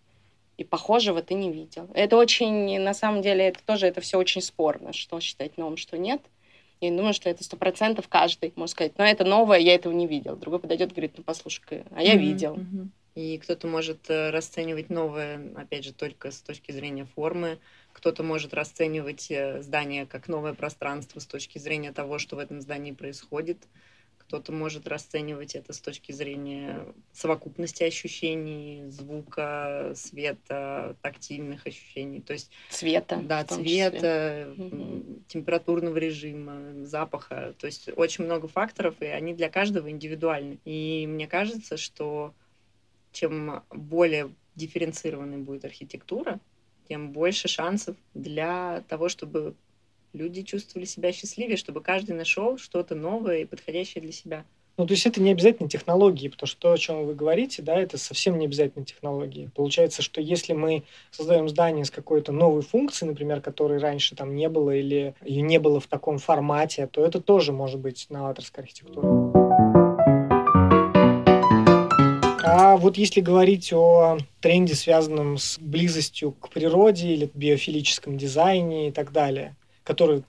и 0.57 0.65
похожего 0.65 1.23
ты 1.23 1.35
не 1.35 1.51
видел. 1.51 1.89
Это 1.95 2.17
очень, 2.17 2.79
на 2.81 2.95
самом 2.95 3.23
деле, 3.23 3.47
это 3.47 3.61
тоже 3.65 3.87
это 3.87 4.01
все 4.01 4.19
очень 4.19 4.41
спорно, 4.41 4.93
что 4.93 5.21
считать 5.21 5.57
новым, 5.59 5.77
что 5.77 5.99
нет. 5.99 6.21
Я 6.81 6.91
думаю, 6.91 7.15
что 7.15 7.31
это 7.31 7.43
сто 7.43 7.57
процентов 7.57 8.07
каждый 8.09 8.53
может 8.55 8.73
сказать, 8.73 8.93
но 8.99 9.05
это 9.05 9.25
новое, 9.25 9.59
я 9.59 9.75
этого 9.75 9.93
не 9.93 10.07
видел. 10.07 10.37
Другой 10.37 10.61
подойдет 10.61 10.93
и 10.93 10.95
говорит, 10.95 11.15
ну 11.17 11.25
послушай, 11.25 11.85
а 11.91 12.03
я 12.03 12.15
mm-hmm. 12.15 12.19
видел. 12.19 12.55
Mm-hmm. 12.57 12.89
И 13.15 13.39
кто-то 13.39 13.67
может 13.67 14.11
э, 14.11 14.29
расценивать 14.29 14.91
новое, 14.91 15.41
опять 15.57 15.85
же, 15.85 15.95
только 15.95 16.31
с 16.31 16.43
точки 16.43 16.73
зрения 16.73 17.07
формы. 17.15 17.59
Кто-то 18.07 18.23
может 18.23 18.55
расценивать 18.55 19.33
э, 19.33 19.63
здание 19.63 20.07
как 20.07 20.29
новое 20.29 20.55
пространство 20.55 21.19
с 21.19 21.27
точки 21.27 21.59
зрения 21.59 21.91
того, 21.91 22.21
что 22.21 22.37
в 22.37 22.39
этом 22.39 22.61
здании 22.61 22.93
происходит. 22.93 23.67
Кто-то 24.19 24.53
может 24.53 24.87
расценивать 24.87 25.57
это 25.57 25.73
с 25.73 25.81
точки 25.81 26.13
зрения 26.13 26.87
совокупности 27.13 27.83
ощущений, 27.83 28.85
звука, 28.91 29.91
света, 29.97 30.95
тактильных 31.03 31.67
ощущений. 31.67 32.21
То 32.21 32.35
есть 32.35 32.53
цвета. 32.71 33.17
Да, 33.17 33.43
цвета, 33.43 34.55
угу. 34.57 35.03
температурного 35.27 35.97
режима, 35.97 36.85
запаха. 36.85 37.57
То 37.59 37.67
есть 37.67 37.91
очень 37.97 38.23
много 38.23 38.47
факторов, 38.47 38.95
и 39.01 39.07
они 39.07 39.35
для 39.35 39.51
каждого 39.51 39.91
индивидуальны. 39.91 40.61
И 40.65 41.09
мне 41.09 41.27
кажется, 41.27 41.77
что 41.77 42.35
чем 43.11 43.65
более 43.71 44.33
дифференцированной 44.55 45.39
будет 45.39 45.65
архитектура, 45.65 46.39
тем 46.89 47.13
больше 47.13 47.49
шансов 47.49 47.97
для 48.15 48.83
того, 48.89 49.09
чтобы 49.09 49.55
люди 50.13 50.43
чувствовали 50.43 50.87
себя 50.87 51.13
счастливее, 51.13 51.57
чтобы 51.57 51.81
каждый 51.81 52.13
нашел 52.17 52.59
что-то 52.59 52.95
новое 52.95 53.39
и 53.39 53.45
подходящее 53.45 54.03
для 54.03 54.13
себя. 54.13 54.45
Ну, 54.79 54.87
то 54.87 54.93
есть 54.93 55.07
это 55.07 55.23
не 55.23 55.31
обязательно 55.31 55.71
технологии, 55.71 56.29
потому 56.29 56.47
что 56.47 56.61
то, 56.61 56.73
о 56.73 56.79
чем 56.79 57.07
вы 57.07 57.15
говорите, 57.15 57.63
да, 57.63 57.79
это 57.79 57.97
совсем 57.97 58.39
не 58.39 58.45
обязательно 58.45 58.85
технологии. 58.85 59.51
Получается, 59.55 60.03
что 60.03 60.21
если 60.21 60.53
мы 60.53 60.83
создаем 61.11 61.49
здание 61.49 61.87
с 61.87 61.91
какой-то 61.91 62.33
новой 62.33 62.61
функцией, 62.61 63.09
например, 63.09 63.41
которой 63.41 63.79
раньше 63.79 64.15
там 64.15 64.35
не 64.35 64.51
было 64.51 64.73
или 64.73 65.15
ее 65.25 65.41
не 65.41 65.59
было 65.59 65.81
в 65.81 65.87
таком 65.87 66.19
формате, 66.19 66.89
то 66.93 67.05
это 67.05 67.23
тоже 67.23 67.53
может 67.53 67.81
быть 67.81 68.07
новаторская 68.11 68.65
архитектура. 68.65 69.56
А 72.49 72.77
вот 72.77 72.97
если 72.97 73.21
говорить 73.21 73.73
о 73.73 74.19
тренде, 74.41 74.77
связанном 74.77 75.37
с 75.37 75.59
близостью 75.59 76.31
к 76.31 76.49
природе 76.51 77.09
или 77.09 77.29
биофилическом 77.35 78.17
дизайне 78.17 78.87
и 78.89 78.93
так 78.93 79.11
далее, 79.11 79.57
который 79.83 80.23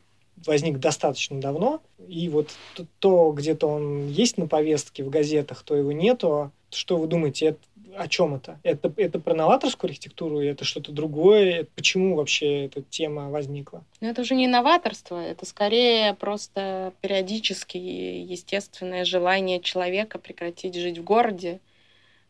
возник 0.44 0.80
достаточно 0.80 1.40
давно, 1.40 1.80
и 2.08 2.28
вот 2.30 2.50
то, 2.98 3.32
где-то 3.34 3.68
он 3.68 4.08
есть 4.08 4.40
на 4.40 4.48
повестке 4.48 5.04
в 5.04 5.12
газетах, 5.12 5.62
то 5.62 5.76
его 5.76 5.92
нету. 5.92 6.52
Что 6.72 6.98
вы 6.98 7.06
думаете, 7.06 7.46
это, 7.46 7.60
о 7.96 8.08
чем 8.08 8.34
это? 8.34 8.60
это? 8.64 8.92
Это 8.98 9.20
про 9.20 9.36
новаторскую 9.36 9.90
архитектуру, 9.90 10.40
это 10.40 10.66
что-то 10.66 10.92
другое? 10.92 11.68
Почему 11.76 12.16
вообще 12.16 12.66
эта 12.66 12.82
тема 12.82 13.30
возникла? 13.30 13.84
Ну, 14.02 14.10
это 14.10 14.24
уже 14.24 14.34
не 14.34 14.48
новаторство, 14.48 15.24
это 15.24 15.46
скорее 15.46 16.16
просто 16.16 16.94
периодически 17.00 17.78
естественное 17.78 19.06
желание 19.06 19.60
человека 19.60 20.18
прекратить 20.18 20.74
жить 20.74 20.98
в 20.98 21.04
городе 21.04 21.60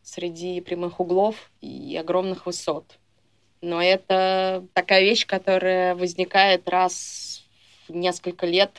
среди 0.08 0.62
прямых 0.62 1.02
углов 1.02 1.52
и 1.60 1.98
огромных 1.98 2.46
высот. 2.46 2.98
Но 3.60 3.82
это 3.82 4.66
такая 4.74 5.02
вещь, 5.02 5.26
которая 5.26 5.96
возникает 5.96 6.70
раз 6.70 7.44
в 7.90 7.94
несколько 7.94 8.46
лет, 8.46 8.72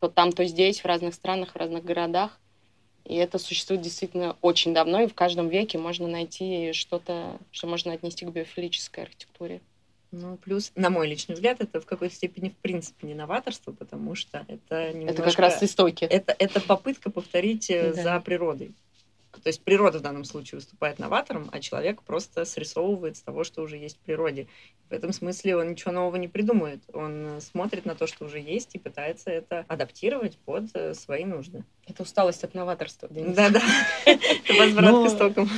то 0.00 0.08
там, 0.08 0.32
то 0.32 0.44
здесь, 0.44 0.80
в 0.80 0.84
разных 0.84 1.14
странах, 1.14 1.52
в 1.52 1.56
разных 1.56 1.84
городах. 1.84 2.40
И 3.04 3.14
это 3.14 3.38
существует 3.38 3.82
действительно 3.82 4.36
очень 4.40 4.74
давно, 4.74 5.02
и 5.02 5.06
в 5.06 5.14
каждом 5.14 5.48
веке 5.48 5.78
можно 5.78 6.08
найти 6.08 6.72
что-то, 6.72 7.38
что 7.52 7.68
можно 7.68 7.92
отнести 7.92 8.26
к 8.26 8.30
биофилической 8.30 9.04
архитектуре. 9.04 9.60
Ну, 10.10 10.38
плюс, 10.38 10.72
на 10.74 10.90
мой 10.90 11.06
личный 11.06 11.36
взгляд, 11.36 11.60
это 11.60 11.80
в 11.80 11.86
какой-то 11.86 12.14
степени, 12.14 12.48
в 12.48 12.56
принципе, 12.56 13.06
не 13.06 13.14
новаторство, 13.14 13.72
потому 13.72 14.16
что 14.16 14.44
это 14.48 14.92
немножко... 14.92 15.12
Это 15.12 15.22
как 15.22 15.38
раз 15.38 15.62
истоки. 15.62 16.04
Это, 16.04 16.34
это 16.36 16.60
попытка 16.60 17.10
повторить 17.10 17.70
э, 17.70 17.92
да. 17.94 18.02
за 18.02 18.20
природой. 18.20 18.72
То 19.42 19.48
есть 19.48 19.62
природа 19.62 19.98
в 19.98 20.02
данном 20.02 20.24
случае 20.24 20.58
выступает 20.58 20.98
новатором, 20.98 21.48
а 21.52 21.60
человек 21.60 22.02
просто 22.02 22.44
срисовывает 22.44 23.16
с 23.16 23.22
того, 23.22 23.44
что 23.44 23.62
уже 23.62 23.76
есть 23.76 23.96
в 23.96 24.00
природе. 24.00 24.46
В 24.88 24.92
этом 24.92 25.12
смысле 25.12 25.56
он 25.56 25.70
ничего 25.70 25.92
нового 25.92 26.16
не 26.16 26.28
придумывает. 26.28 26.82
Он 26.94 27.40
смотрит 27.40 27.84
на 27.84 27.94
то, 27.94 28.06
что 28.06 28.24
уже 28.24 28.40
есть, 28.40 28.74
и 28.74 28.78
пытается 28.78 29.30
это 29.30 29.64
адаптировать 29.68 30.38
под 30.38 30.64
э, 30.74 30.94
свои 30.94 31.24
нужды. 31.24 31.64
Это 31.86 32.02
усталость 32.02 32.42
от 32.44 32.54
новаторства. 32.54 33.08
Да-да. 33.10 33.60
Это 34.06 34.54
возврат 34.58 35.04
к 35.04 35.12
истокам. 35.12 35.50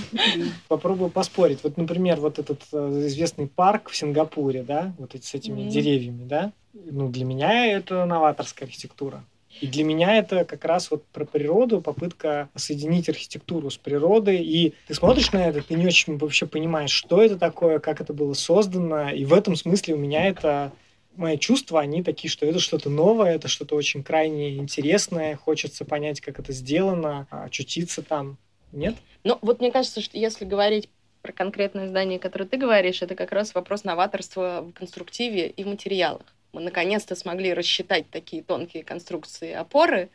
Попробую 0.69 1.11
поспорить. 1.11 1.63
Вот, 1.63 1.77
например, 1.77 2.21
вот 2.21 2.39
этот 2.39 2.63
э, 2.73 3.07
известный 3.07 3.47
парк 3.47 3.91
в 3.91 3.97
Сингапуре, 3.97 4.63
да, 4.63 4.95
вот 4.99 5.15
с 5.15 5.35
этими 5.35 5.69
деревьями, 5.69 6.25
да, 6.25 6.53
ну, 6.73 7.09
для 7.09 7.25
меня 7.25 7.67
это 7.67 8.05
новаторская 8.05 8.69
архитектура. 8.69 9.25
И 9.61 9.67
для 9.67 9.85
меня 9.85 10.17
это 10.17 10.45
как 10.45 10.65
раз 10.65 10.91
вот 10.91 11.05
про 11.07 11.25
природу, 11.25 11.81
попытка 11.81 12.49
соединить 12.55 13.09
архитектуру 13.09 13.71
с 13.71 13.77
природой. 13.77 14.39
И 14.39 14.75
ты 14.87 14.95
смотришь 14.95 15.33
на 15.33 15.49
это, 15.49 15.63
ты 15.63 15.75
не 15.75 15.87
очень 15.87 16.17
вообще 16.17 16.47
понимаешь, 16.47 16.93
что 16.93 17.21
это 17.21 17.37
такое, 17.37 17.79
как 17.79 18.01
это 18.01 18.13
было 18.13 18.35
создано. 18.35 19.11
И 19.11 19.25
в 19.25 19.35
этом 19.35 19.57
смысле 19.57 19.95
у 19.95 19.99
меня 19.99 20.27
это 20.27 20.73
мои 21.17 21.37
чувства, 21.37 21.81
они 21.81 22.03
такие, 22.03 22.31
что 22.31 22.47
это 22.47 22.59
что-то 22.61 22.89
новое, 22.89 23.35
это 23.35 23.49
что-то 23.49 23.75
очень 23.75 24.03
крайне 24.03 24.57
интересное, 24.57 25.37
хочется 25.37 25.85
понять, 25.85 26.21
как 26.21 26.39
это 26.39 26.53
сделано, 26.53 27.27
очутиться 27.31 28.03
там. 28.03 28.39
Нет? 28.73 28.95
Ну, 29.25 29.37
вот 29.43 29.61
мне 29.61 29.73
кажется, 29.73 30.01
что 30.01 30.17
если 30.17 30.45
говорить 30.45 30.89
про 31.23 31.33
конкретное 31.33 31.89
здание, 31.89 32.19
которое 32.19 32.47
ты 32.47 32.57
говоришь, 32.57 33.03
это 33.03 33.15
как 33.15 33.33
раз 33.33 33.55
вопрос 33.55 33.85
новаторства 33.85 34.63
в 34.63 34.73
конструктиве 34.73 35.49
и 35.49 35.65
в 35.65 35.67
материалах 35.67 36.25
мы 36.53 36.61
наконец-то 36.61 37.15
смогли 37.15 37.55
рассчитать 37.55 38.11
такие 38.11 38.43
тонкие 38.43 38.83
конструкции 38.83 39.53
опоры 39.53 40.11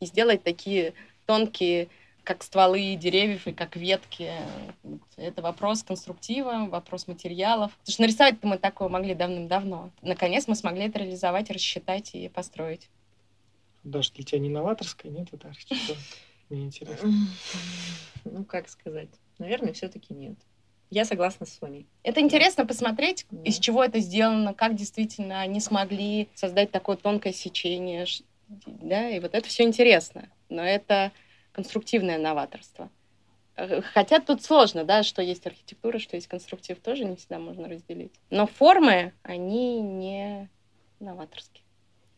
и 0.00 0.06
сделать 0.06 0.42
такие 0.42 0.94
тонкие, 1.26 1.88
как 2.22 2.42
стволы 2.42 2.94
деревьев 2.96 3.46
и 3.46 3.52
как 3.52 3.76
ветки. 3.76 4.32
Это 5.16 5.42
вопрос 5.42 5.82
конструктива, 5.82 6.66
вопрос 6.70 7.06
материалов. 7.06 7.72
Потому 7.78 7.92
что 7.92 8.02
нарисовать-то 8.02 8.46
мы 8.46 8.58
такое 8.58 8.88
могли 8.88 9.14
давным-давно. 9.14 9.90
Наконец 10.02 10.48
мы 10.48 10.54
смогли 10.54 10.84
это 10.86 11.00
реализовать, 11.00 11.50
рассчитать 11.50 12.14
и 12.14 12.28
построить. 12.28 12.88
Даже 13.82 14.12
для 14.12 14.24
тебя 14.24 14.38
не 14.38 14.48
новаторская, 14.48 15.12
нет, 15.12 15.28
это 15.32 15.48
архитектура? 15.48 15.98
Мне 16.48 16.64
интересно. 16.64 17.12
Ну, 18.26 18.42
как 18.42 18.70
сказать? 18.70 19.10
Наверное, 19.38 19.74
все-таки 19.74 20.14
нет. 20.14 20.38
Я 20.94 21.04
согласна 21.04 21.44
с 21.44 21.58
Соней. 21.58 21.88
Это 22.04 22.20
интересно 22.20 22.64
посмотреть, 22.64 23.26
да. 23.28 23.42
из 23.42 23.58
чего 23.58 23.82
это 23.82 23.98
сделано, 23.98 24.54
как 24.54 24.76
действительно 24.76 25.40
они 25.40 25.58
смогли 25.58 26.28
создать 26.36 26.70
такое 26.70 26.96
тонкое 26.96 27.32
сечение. 27.32 28.06
Да, 28.46 29.10
и 29.10 29.18
вот 29.18 29.34
это 29.34 29.48
все 29.48 29.64
интересно. 29.64 30.28
Но 30.48 30.62
это 30.62 31.10
конструктивное 31.50 32.16
новаторство. 32.16 32.90
Э, 33.56 33.80
хотя 33.82 34.20
тут 34.20 34.44
сложно, 34.44 34.84
да, 34.84 35.02
что 35.02 35.20
есть 35.20 35.44
архитектура, 35.48 35.98
что 35.98 36.14
есть 36.14 36.28
конструктив, 36.28 36.78
тоже 36.78 37.04
не 37.04 37.16
всегда 37.16 37.40
можно 37.40 37.68
разделить. 37.68 38.14
Но 38.30 38.46
формы, 38.46 39.14
они 39.24 39.80
не 39.80 40.48
новаторские 41.00 41.64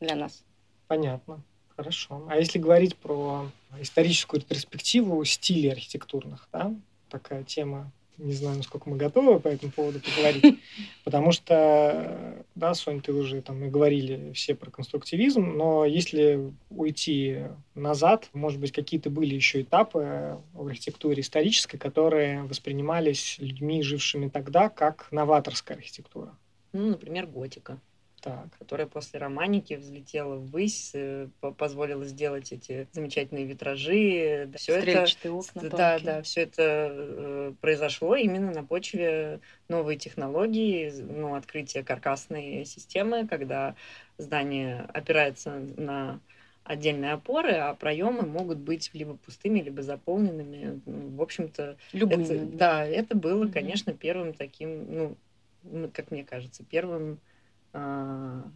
для 0.00 0.16
нас. 0.16 0.44
Понятно. 0.86 1.42
Хорошо. 1.76 2.26
А 2.28 2.36
если 2.36 2.58
говорить 2.58 2.94
про 2.94 3.50
историческую 3.80 4.42
перспективу 4.42 5.24
стилей 5.24 5.72
архитектурных, 5.72 6.46
да, 6.52 6.74
такая 7.08 7.42
тема 7.42 7.90
не 8.18 8.32
знаю, 8.32 8.56
насколько 8.56 8.88
мы 8.88 8.96
готовы 8.96 9.40
по 9.40 9.48
этому 9.48 9.72
поводу 9.72 10.00
поговорить, 10.00 10.58
потому 11.04 11.32
что, 11.32 12.44
да, 12.54 12.74
Сонь, 12.74 13.00
ты 13.00 13.12
уже 13.12 13.42
там 13.42 13.64
и 13.64 13.68
говорили 13.68 14.32
все 14.32 14.54
про 14.54 14.70
конструктивизм, 14.70 15.42
но 15.42 15.84
если 15.84 16.52
уйти 16.70 17.44
назад, 17.74 18.28
может 18.32 18.60
быть, 18.60 18.72
какие-то 18.72 19.10
были 19.10 19.34
еще 19.34 19.62
этапы 19.62 20.38
в 20.52 20.66
архитектуре 20.66 21.20
исторической, 21.20 21.78
которые 21.78 22.42
воспринимались 22.44 23.36
людьми, 23.38 23.82
жившими 23.82 24.28
тогда, 24.28 24.68
как 24.68 25.08
новаторская 25.10 25.76
архитектура. 25.76 26.36
Ну, 26.72 26.90
например, 26.90 27.26
готика 27.26 27.80
так. 28.26 28.58
которая 28.58 28.86
после 28.86 29.20
романики 29.20 29.74
взлетела 29.74 30.36
ввысь, 30.36 30.90
э, 30.94 31.28
позволила 31.56 32.04
сделать 32.04 32.52
эти 32.52 32.88
замечательные 32.92 33.44
витражи. 33.44 34.50
Все 34.56 34.74
это, 34.74 35.06
окна. 35.30 35.70
Да, 35.70 35.98
да, 35.98 36.22
все 36.22 36.42
это 36.42 36.88
э, 36.90 37.52
произошло 37.60 38.16
именно 38.16 38.52
на 38.52 38.64
почве 38.64 39.40
новой 39.68 39.96
технологии, 39.96 40.92
ну, 41.00 41.34
открытия 41.34 41.82
каркасной 41.82 42.64
системы, 42.64 43.26
когда 43.26 43.74
здание 44.18 44.88
опирается 44.92 45.50
на 45.76 46.20
отдельные 46.64 47.12
опоры, 47.12 47.52
а 47.52 47.74
проемы 47.74 48.22
могут 48.22 48.58
быть 48.58 48.90
либо 48.92 49.16
пустыми, 49.16 49.60
либо 49.60 49.82
заполненными. 49.82 50.80
Ну, 50.84 51.16
в 51.16 51.22
общем-то, 51.22 51.76
Любыми. 51.92 52.24
Это, 52.24 52.46
да, 52.46 52.84
это 52.84 53.16
было, 53.16 53.46
конечно, 53.46 53.92
первым 53.92 54.34
таким, 54.34 55.16
ну, 55.62 55.90
как 55.92 56.10
мне 56.10 56.24
кажется, 56.24 56.64
первым 56.64 57.20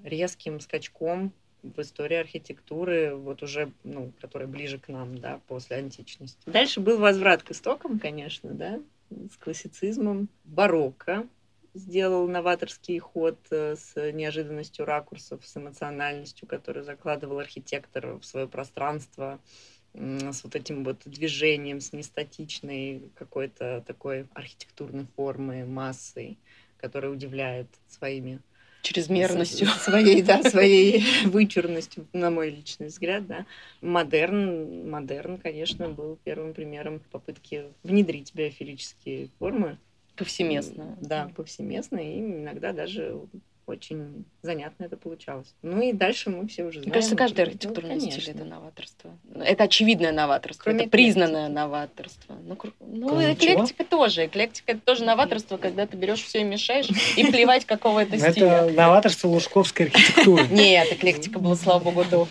резким 0.05 0.61
скачком 0.61 1.33
в 1.63 1.81
истории 1.81 2.17
архитектуры, 2.17 3.15
вот 3.15 3.43
уже, 3.43 3.73
ну, 3.85 4.13
которая 4.21 4.49
ближе 4.49 4.79
к 4.79 4.89
нам, 4.89 5.19
да, 5.19 5.41
после 5.47 5.77
античности. 5.77 6.41
Дальше 6.47 6.81
был 6.81 6.99
возврат 6.99 7.43
к 7.43 7.51
истокам, 7.51 7.99
конечно, 7.99 8.51
да, 8.51 8.81
с 9.11 9.37
классицизмом. 9.37 10.29
Барокко 10.45 11.27
сделал 11.75 12.27
новаторский 12.29 12.99
ход 12.99 13.39
э, 13.51 13.77
с 13.77 13.95
неожиданностью 14.13 14.85
ракурсов, 14.85 15.47
с 15.47 15.57
эмоциональностью, 15.57 16.49
которую 16.49 16.85
закладывал 16.85 17.39
архитектор 17.39 18.15
в 18.15 18.25
свое 18.25 18.49
пространство, 18.49 19.39
с 19.93 20.45
вот 20.45 20.55
этим 20.55 20.85
вот 20.85 21.03
движением, 21.05 21.81
с 21.81 21.93
нестатичной 21.93 23.11
какой-то 23.17 23.83
такой 23.87 24.27
архитектурной 24.35 25.07
формой, 25.17 25.65
массой, 25.65 26.39
которая 26.77 27.11
удивляет 27.11 27.67
своими 27.89 28.41
чрезмерностью. 28.83 29.67
Своей, 29.69 30.23
да, 30.23 30.43
своей 30.43 31.05
вычурностью, 31.25 32.07
на 32.13 32.31
мой 32.31 32.51
личный 32.51 32.89
взгляд, 32.89 33.27
да. 33.27 33.47
Модерн, 33.81 34.89
модерн, 34.91 35.39
конечно, 35.39 35.89
был 35.89 36.19
первым 36.25 36.55
примером 36.55 37.01
попытки 37.11 37.65
внедрить 37.83 38.35
биофилические 38.35 39.29
формы. 39.39 39.79
Повсеместно. 40.17 40.97
Да, 41.01 41.31
повсеместно, 41.35 41.99
и 41.99 42.19
иногда 42.21 42.73
даже 42.73 43.19
очень 43.67 44.25
занятно 44.43 44.85
это 44.85 44.97
получалось. 44.97 45.55
Ну 45.63 45.81
и 45.81 45.93
дальше 45.93 46.31
мы 46.31 46.49
все 46.49 46.65
уже 46.65 46.81
знаем. 46.81 46.87
Мне 46.87 46.93
кажется, 46.93 47.17
каждый 47.17 47.43
архитектурный 47.43 47.95
ну, 47.97 48.01
стиль 48.01 48.31
это 48.31 48.45
новаторство. 48.45 49.17
Это 49.35 49.65
очевидное 49.65 50.13
новаторство, 50.13 50.65
Кроме 50.65 50.81
это 50.83 50.91
признанное 50.91 51.49
новаторство. 51.49 52.37
Ну, 52.43 52.59
ну 52.81 53.33
эклектика 53.33 53.85
чего? 53.85 53.99
тоже. 53.99 54.27
Эклектика 54.27 54.73
это 54.73 54.81
тоже 54.81 55.05
новаторство, 55.05 55.57
когда 55.57 55.87
ты 55.87 55.97
берешь 55.97 56.23
все 56.23 56.41
и 56.41 56.45
мешаешь, 56.45 56.89
и 57.17 57.25
плевать 57.31 57.65
какого 57.65 58.01
это 58.01 58.19
стиля. 58.19 58.47
Это 58.47 58.73
новаторство 58.73 59.29
лужковской 59.29 59.87
архитектуры. 59.87 60.47
Нет, 60.51 60.93
эклектика 60.93 61.39
была, 61.39 61.55
слава 61.55 61.85
богу, 61.85 62.05
до. 62.11 62.27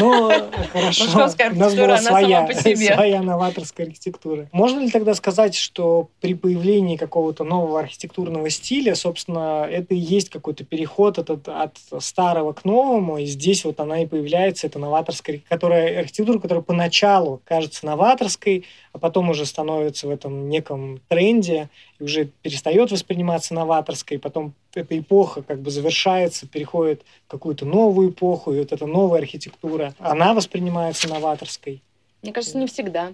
Ну, 0.00 0.30
хорошо. 0.72 1.04
Лужковская 1.04 1.48
архитектура, 1.48 1.96
она 1.96 2.02
сама 2.02 2.46
по 2.46 2.54
себе. 2.54 2.94
Своя 2.94 3.22
новаторская 3.22 3.86
архитектура. 3.86 4.48
Можно 4.52 4.80
ли 4.80 4.90
тогда 4.90 5.14
сказать, 5.14 5.54
что 5.54 6.08
при 6.20 6.34
появлении 6.34 6.96
какого-то 6.96 7.44
нового 7.44 7.80
архитектурного 7.80 8.48
стиля, 8.48 8.94
собственно, 8.94 9.66
это 9.68 9.94
и 9.94 9.98
есть 9.98 10.30
какой-то 10.30 10.64
переход 10.64 10.77
этот 11.18 11.48
от 11.48 11.78
старого 12.00 12.52
к 12.52 12.64
новому, 12.64 13.18
и 13.18 13.26
здесь 13.26 13.64
вот 13.64 13.80
она 13.80 14.02
и 14.02 14.06
появляется, 14.06 14.66
эта 14.66 14.78
новаторская, 14.78 15.40
которая, 15.48 16.00
архитектура, 16.00 16.38
которая 16.38 16.62
поначалу 16.62 17.40
кажется 17.44 17.86
новаторской, 17.86 18.64
а 18.92 18.98
потом 18.98 19.30
уже 19.30 19.46
становится 19.46 20.06
в 20.06 20.10
этом 20.10 20.48
неком 20.48 21.00
тренде, 21.08 21.68
и 21.98 22.04
уже 22.04 22.26
перестает 22.42 22.90
восприниматься 22.90 23.54
новаторской, 23.54 24.18
потом 24.18 24.54
эта 24.74 24.98
эпоха 24.98 25.42
как 25.42 25.60
бы 25.60 25.70
завершается, 25.70 26.46
переходит 26.46 27.02
в 27.26 27.30
какую-то 27.30 27.64
новую 27.64 28.10
эпоху, 28.10 28.52
и 28.52 28.58
вот 28.58 28.72
эта 28.72 28.86
новая 28.86 29.20
архитектура, 29.20 29.94
она 29.98 30.34
воспринимается 30.34 31.08
новаторской. 31.08 31.82
Мне 32.22 32.32
кажется, 32.32 32.58
не 32.58 32.66
всегда. 32.66 33.12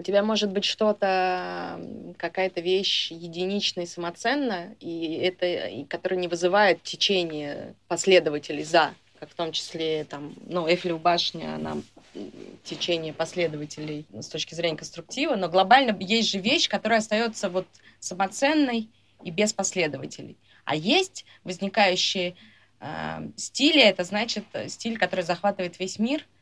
У 0.00 0.04
тебя 0.04 0.22
может 0.22 0.52
быть 0.52 0.64
что-то, 0.64 1.80
какая-то 2.18 2.60
вещь 2.60 3.10
единичная 3.10 3.84
и 3.84 3.88
самоценна, 3.88 4.76
и 4.78 5.14
это, 5.14 5.66
и 5.66 5.84
которая 5.84 6.20
не 6.20 6.28
вызывает 6.28 6.82
течение 6.84 7.74
последователей 7.88 8.62
за, 8.62 8.94
как 9.18 9.28
в 9.28 9.34
том 9.34 9.50
числе 9.50 10.04
там, 10.04 10.34
ну, 10.46 10.68
Эйфелева 10.68 10.98
башня, 10.98 11.56
она 11.56 11.78
течение 12.62 13.12
последователей 13.12 14.06
с 14.12 14.28
точки 14.28 14.54
зрения 14.54 14.76
конструктива, 14.76 15.34
но 15.34 15.48
глобально 15.48 15.96
есть 15.98 16.30
же 16.30 16.38
вещь, 16.38 16.68
которая 16.68 17.00
остается 17.00 17.48
вот 17.48 17.66
самоценной 17.98 18.88
и 19.24 19.30
без 19.32 19.52
последователей. 19.52 20.36
А 20.64 20.76
есть 20.76 21.24
возникающие 21.42 22.36
э, 22.80 23.28
стили, 23.36 23.82
это 23.82 24.04
значит 24.04 24.44
стиль, 24.68 24.96
который 24.96 25.24
захватывает 25.24 25.80
весь 25.80 25.98
мир– 25.98 26.24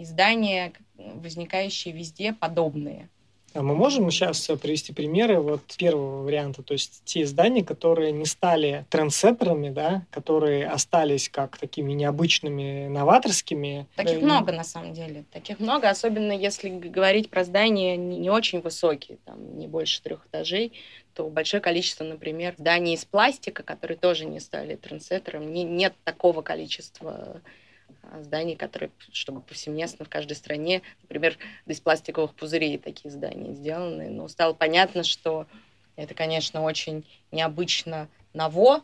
и 0.00 0.04
здания, 0.04 0.72
возникающие 0.96 1.92
везде, 1.92 2.32
подобные. 2.32 3.08
А 3.52 3.62
мы 3.62 3.74
можем 3.74 4.08
сейчас 4.12 4.48
привести 4.62 4.92
примеры 4.92 5.40
вот 5.40 5.62
первого 5.76 6.22
варианта, 6.22 6.62
то 6.62 6.72
есть 6.72 7.02
те 7.04 7.26
здания, 7.26 7.64
которые 7.64 8.12
не 8.12 8.24
стали 8.24 8.86
трендсеттерами, 8.90 9.70
да, 9.70 10.06
которые 10.12 10.68
остались 10.68 11.28
как 11.28 11.58
такими 11.58 11.92
необычными, 11.92 12.86
новаторскими. 12.86 13.88
Таких 13.96 14.20
да, 14.20 14.24
много 14.24 14.52
на 14.52 14.62
самом 14.62 14.94
деле. 14.94 15.24
Таких 15.32 15.58
много, 15.58 15.90
особенно 15.90 16.30
если 16.30 16.68
говорить 16.68 17.28
про 17.28 17.42
здания 17.42 17.96
не, 17.96 18.18
не 18.18 18.30
очень 18.30 18.60
высокие, 18.60 19.18
там 19.24 19.58
не 19.58 19.66
больше 19.66 20.00
трех 20.00 20.24
этажей, 20.26 20.72
то 21.14 21.28
большое 21.28 21.60
количество, 21.60 22.04
например, 22.04 22.54
зданий 22.56 22.94
из 22.94 23.04
пластика, 23.04 23.64
которые 23.64 23.98
тоже 23.98 24.26
не 24.26 24.38
стали 24.38 24.76
трендсеттером, 24.76 25.52
не, 25.52 25.64
нет 25.64 25.94
такого 26.04 26.42
количества 26.42 27.40
зданий, 28.20 28.56
которые, 28.56 28.90
чтобы 29.12 29.40
повсеместно 29.40 30.04
в 30.04 30.08
каждой 30.08 30.34
стране, 30.34 30.82
например, 31.02 31.36
из 31.66 31.80
пластиковых 31.80 32.34
пузырей 32.34 32.78
такие 32.78 33.10
здания 33.10 33.54
сделаны. 33.54 34.10
Но 34.10 34.28
стало 34.28 34.52
понятно, 34.52 35.04
что 35.04 35.46
это, 35.96 36.14
конечно, 36.14 36.62
очень 36.62 37.06
необычно 37.30 38.08
ново, 38.32 38.82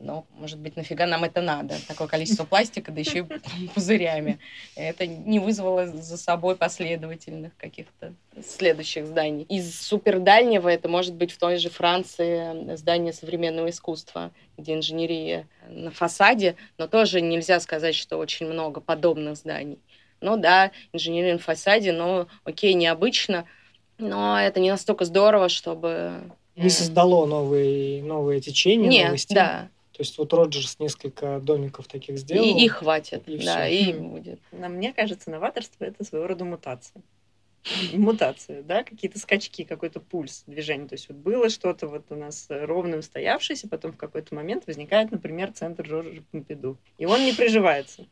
но, 0.00 0.26
может 0.38 0.58
быть, 0.58 0.76
нафига 0.76 1.06
нам 1.06 1.24
это 1.24 1.42
надо? 1.42 1.76
Такое 1.86 2.08
количество 2.08 2.44
пластика, 2.44 2.90
да 2.90 3.00
еще 3.00 3.18
и 3.18 3.68
пузырями. 3.74 4.38
Это 4.74 5.06
не 5.06 5.38
вызвало 5.38 5.86
за 5.86 6.16
собой 6.16 6.56
последовательных 6.56 7.56
каких-то 7.56 8.14
следующих 8.42 9.06
зданий. 9.06 9.44
Из 9.44 9.78
супердальнего 9.78 10.68
это 10.68 10.88
может 10.88 11.14
быть 11.14 11.32
в 11.32 11.38
той 11.38 11.58
же 11.58 11.68
Франции 11.68 12.74
здание 12.76 13.12
современного 13.12 13.68
искусства, 13.68 14.30
где 14.56 14.74
инженерия 14.74 15.46
на 15.68 15.90
фасаде, 15.90 16.56
но 16.78 16.88
тоже 16.88 17.20
нельзя 17.20 17.60
сказать, 17.60 17.94
что 17.94 18.16
очень 18.16 18.46
много 18.46 18.80
подобных 18.80 19.36
зданий. 19.36 19.78
Ну 20.22 20.36
да, 20.36 20.70
инженерия 20.92 21.34
на 21.34 21.38
фасаде, 21.38 21.92
но 21.92 22.26
окей, 22.44 22.74
необычно, 22.74 23.44
но 23.98 24.40
это 24.40 24.60
не 24.60 24.70
настолько 24.70 25.04
здорово, 25.04 25.48
чтобы... 25.48 26.22
Не 26.56 26.66
э, 26.66 26.70
создало 26.70 27.26
новые, 27.26 28.02
новые 28.02 28.40
течения, 28.40 28.88
Нет, 28.88 29.04
новые 29.04 29.18
стили. 29.18 29.38
да. 29.38 29.68
То 30.00 30.02
есть 30.02 30.16
вот 30.16 30.32
Роджерс 30.32 30.78
несколько 30.78 31.40
домиков 31.40 31.86
таких 31.86 32.16
сделал. 32.16 32.56
И, 32.56 32.64
и 32.64 32.68
хватит, 32.68 33.28
и 33.28 33.36
да, 33.36 33.66
все. 33.66 33.90
и 33.90 33.92
будет. 33.92 34.40
Но 34.50 34.70
мне 34.70 34.94
кажется, 34.94 35.30
новаторство 35.30 35.84
это 35.84 36.04
своего 36.04 36.26
рода 36.26 36.46
мутация. 36.46 37.02
Мутация, 37.92 38.62
да, 38.62 38.82
какие-то 38.82 39.18
скачки, 39.18 39.62
какой-то 39.62 40.00
пульс 40.00 40.44
движения. 40.46 40.88
То 40.88 40.94
есть 40.94 41.10
вот 41.10 41.18
было 41.18 41.50
что-то 41.50 41.86
вот 41.86 42.06
у 42.08 42.14
нас 42.14 42.46
ровно 42.48 42.96
устоявшееся, 42.96 43.68
потом 43.68 43.92
в 43.92 43.98
какой-то 43.98 44.34
момент 44.34 44.66
возникает, 44.66 45.10
например, 45.10 45.52
центр 45.52 45.86
Жоржа 45.86 46.22
Помпиду. 46.30 46.78
И 46.96 47.04
он 47.04 47.22
не 47.22 47.34
приживается. 47.34 48.06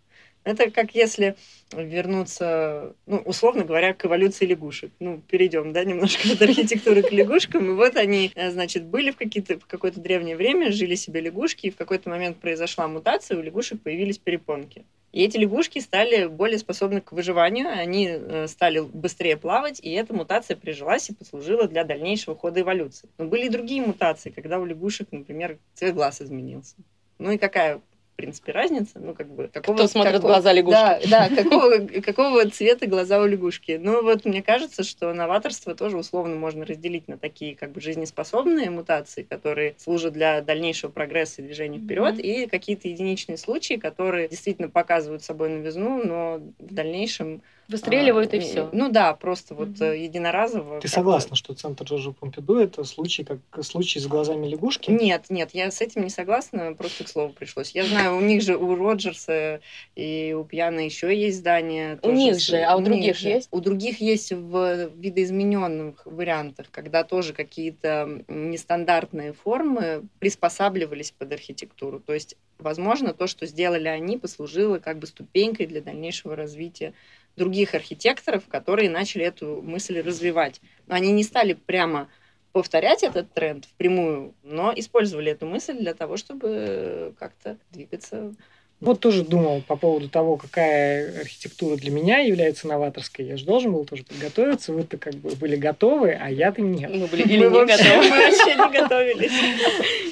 Это 0.49 0.71
как 0.71 0.95
если 0.95 1.37
вернуться, 1.73 2.95
ну, 3.07 3.19
условно 3.19 3.65
говоря, 3.65 3.93
к 3.93 4.07
эволюции 4.07 4.47
лягушек. 4.47 4.91
Ну, 4.99 5.21
перейдем, 5.29 5.73
да, 5.73 5.85
немножко 5.85 6.33
от 6.33 6.41
архитектуры 6.41 7.03
к 7.03 7.13
лягушкам. 7.13 7.71
И 7.71 7.75
вот 7.75 7.97
они, 7.97 8.33
э, 8.35 8.51
значит, 8.51 8.85
были 8.85 9.11
в, 9.11 9.17
какие-то, 9.17 9.59
в 9.59 9.67
какое-то 9.67 10.01
древнее 10.01 10.37
время, 10.37 10.73
жили 10.73 10.95
себе 10.95 11.21
лягушки, 11.21 11.67
и 11.67 11.71
в 11.71 11.77
какой-то 11.77 12.09
момент 12.09 12.39
произошла 12.39 12.89
мутация, 12.89 13.39
у 13.39 13.43
лягушек 13.43 13.83
появились 13.83 14.19
перепонки. 14.19 14.85
И 15.13 15.23
эти 15.23 15.37
лягушки 15.37 15.79
стали 15.79 16.27
более 16.27 16.59
способны 16.59 17.01
к 17.01 17.13
выживанию, 17.13 17.69
они 17.69 18.09
э, 18.09 18.47
стали 18.47 18.81
быстрее 18.81 19.37
плавать, 19.37 19.81
и 19.81 19.91
эта 19.91 20.15
мутация 20.15 20.57
прижилась 20.57 21.11
и 21.11 21.15
послужила 21.15 21.67
для 21.67 21.85
дальнейшего 21.85 22.37
хода 22.37 22.61
эволюции. 22.61 23.09
Но 23.19 23.27
были 23.27 23.47
и 23.47 23.51
другие 23.51 23.83
мутации, 23.83 24.31
когда 24.31 24.59
у 24.59 24.65
лягушек, 24.65 25.09
например, 25.11 25.59
цвет 25.75 25.95
глаз 25.95 26.23
изменился. 26.23 26.77
Ну 27.19 27.33
и 27.33 27.39
какая 27.39 27.81
принципе, 28.19 28.51
разница. 28.51 28.99
Ну, 28.99 29.15
как 29.15 29.29
бы, 29.29 29.49
какого, 29.49 29.77
Кто 29.77 29.87
смотрит 29.87 30.15
какого, 30.15 30.33
глаза 30.33 30.53
лягушки. 30.53 31.09
Да, 31.09 31.29
да 31.29 31.29
какого, 31.29 31.79
какого 32.03 32.51
цвета 32.51 32.87
глаза 32.87 33.23
у 33.23 33.27
лягушки. 33.27 33.79
Ну, 33.81 34.03
вот 34.03 34.25
мне 34.25 34.43
кажется, 34.43 34.83
что 34.83 35.15
новаторство 35.15 35.75
тоже 35.77 35.97
условно 35.97 36.35
можно 36.35 36.67
разделить 36.67 37.07
на 37.07 37.17
такие 37.17 37.55
как 37.55 37.71
бы 37.71 37.81
жизнеспособные 37.81 38.71
мутации, 38.71 39.23
которые 39.23 39.77
служат 39.79 40.15
для 40.15 40.41
дальнейшего 40.41 40.91
прогресса 40.91 41.41
и 41.41 41.45
движения 41.45 41.79
вперед, 41.79 42.17
mm-hmm. 42.17 42.23
и 42.23 42.47
какие-то 42.49 42.89
единичные 42.89 43.39
случаи, 43.39 43.75
которые 43.75 44.29
действительно 44.29 44.69
показывают 44.69 45.23
собой 45.23 45.51
новизну, 45.51 46.05
но 46.05 46.41
в 46.59 46.75
дальнейшем 46.75 47.41
Выстреливают 47.69 48.33
а, 48.33 48.37
и 48.39 48.41
все. 48.41 48.71
Ну 48.73 48.89
да, 48.89 49.13
просто 49.13 49.55
вот 49.55 49.69
угу. 49.69 49.85
единоразово. 49.85 50.81
Ты 50.81 50.89
согласна, 50.89 51.37
что 51.37 51.53
центр 51.53 51.87
Жоржа 51.87 52.13
Помпиду 52.13 52.57
это 52.57 52.83
случай, 52.85 53.25
как 53.25 53.41
случай 53.63 54.01
с 54.01 54.07
глазами 54.07 54.47
лягушки? 54.47 54.91
Нет, 54.91 55.27
нет, 55.29 55.51
я 55.53 55.71
с 55.71 55.83
этим 55.83 56.05
не 56.05 56.11
согласна, 56.11 56.75
просто 56.75 57.05
к 57.05 57.09
слову 57.09 57.35
пришлось. 57.35 57.73
Я 57.73 57.85
знаю, 57.85 58.17
у 58.17 58.21
них 58.21 58.41
же, 58.41 58.57
у 58.57 58.75
Роджерса 58.75 59.61
и 59.97 60.35
у 60.39 60.45
Пьяна 60.45 60.81
еще 60.81 61.15
есть 61.15 61.39
здание. 61.39 61.99
У 62.03 62.11
них 62.11 62.41
же, 62.41 62.57
а 62.63 62.75
у, 62.77 62.81
у 62.81 62.83
других 62.83 63.19
же. 63.19 63.29
есть? 63.29 63.49
У 63.51 63.61
других 63.61 64.01
есть 64.01 64.33
в 64.33 64.91
видоизмененных 64.97 66.07
вариантах, 66.07 66.69
когда 66.71 67.05
тоже 67.05 67.35
какие-то 67.35 68.25
нестандартные 68.29 69.35
формы 69.35 70.05
приспосабливались 70.21 71.11
под 71.11 71.35
архитектуру. 71.35 72.01
То 72.01 72.15
есть, 72.15 72.37
возможно, 72.59 73.13
то, 73.13 73.27
что 73.27 73.45
сделали 73.45 73.89
они, 73.89 74.17
послужило 74.17 74.79
как 74.79 74.99
бы 74.99 75.07
ступенькой 75.07 75.67
для 75.67 75.83
дальнейшего 75.83 76.35
развития 76.35 76.95
других 77.39 77.75
архитекторов, 77.75 78.47
которые 78.49 78.91
начали 78.91 79.25
эту 79.25 79.63
мысль 79.63 80.01
развивать. 80.01 80.61
Но 80.87 80.95
они 80.95 81.13
не 81.13 81.23
стали 81.23 81.55
прямо 81.55 82.09
повторять 82.53 83.03
этот 83.03 83.33
тренд 83.33 83.65
впрямую, 83.65 84.35
но 84.43 84.73
использовали 84.75 85.33
эту 85.33 85.47
мысль 85.47 85.79
для 85.79 85.95
того, 85.95 86.17
чтобы 86.17 87.15
как-то 87.19 87.57
двигаться 87.71 88.35
Вот 88.81 89.01
тоже 89.01 89.25
думал 89.25 89.63
по 89.67 89.75
поводу 89.75 90.09
того, 90.09 90.37
какая 90.37 91.23
архитектура 91.23 91.77
для 91.77 91.91
меня 91.91 92.19
является 92.19 92.69
новаторской. 92.69 93.25
Я 93.25 93.37
же 93.37 93.45
должен 93.45 93.73
был 93.73 93.85
тоже 93.85 94.05
подготовиться. 94.05 94.73
Вы-то 94.73 94.99
как 94.99 95.15
бы 95.15 95.35
были 95.35 95.57
готовы, 95.57 96.13
а 96.13 96.31
я-то 96.31 96.63
нет. 96.63 96.91
Мы 96.95 97.09
были 97.09 97.23
или 97.23 97.39
не 97.39 97.51
готовы. 97.51 97.69
Мы 97.69 98.11
вообще 98.11 98.55
не 98.55 98.81
готовились. 98.81 99.33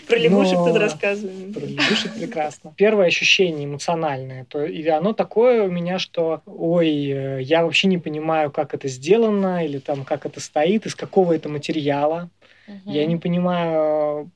Про 0.08 0.18
лягушек 0.18 0.58
тут 0.58 0.76
рассказываем. 0.76 1.52
Про 1.52 1.64
лягушек 1.64 2.14
прекрасно. 2.14 2.74
Первое 2.76 3.06
ощущение 3.06 3.66
эмоциональное. 3.66 4.44
То, 4.46 4.64
и 4.64 4.84
оно 4.88 5.12
такое 5.12 5.62
у 5.62 5.70
меня, 5.70 6.00
что 6.00 6.42
ой, 6.46 6.88
э, 6.88 7.42
я 7.42 7.64
вообще 7.64 7.86
не 7.86 7.98
понимаю, 7.98 8.50
как 8.50 8.74
это 8.74 8.88
сделано, 8.88 9.64
или 9.64 9.78
там 9.78 10.04
как 10.04 10.26
это 10.26 10.40
стоит, 10.40 10.86
из 10.86 10.96
какого 10.96 11.34
это 11.34 11.48
материала. 11.48 12.30
Угу. 12.66 12.92
Я 12.92 13.06
не 13.06 13.16
понимаю, 13.16 14.30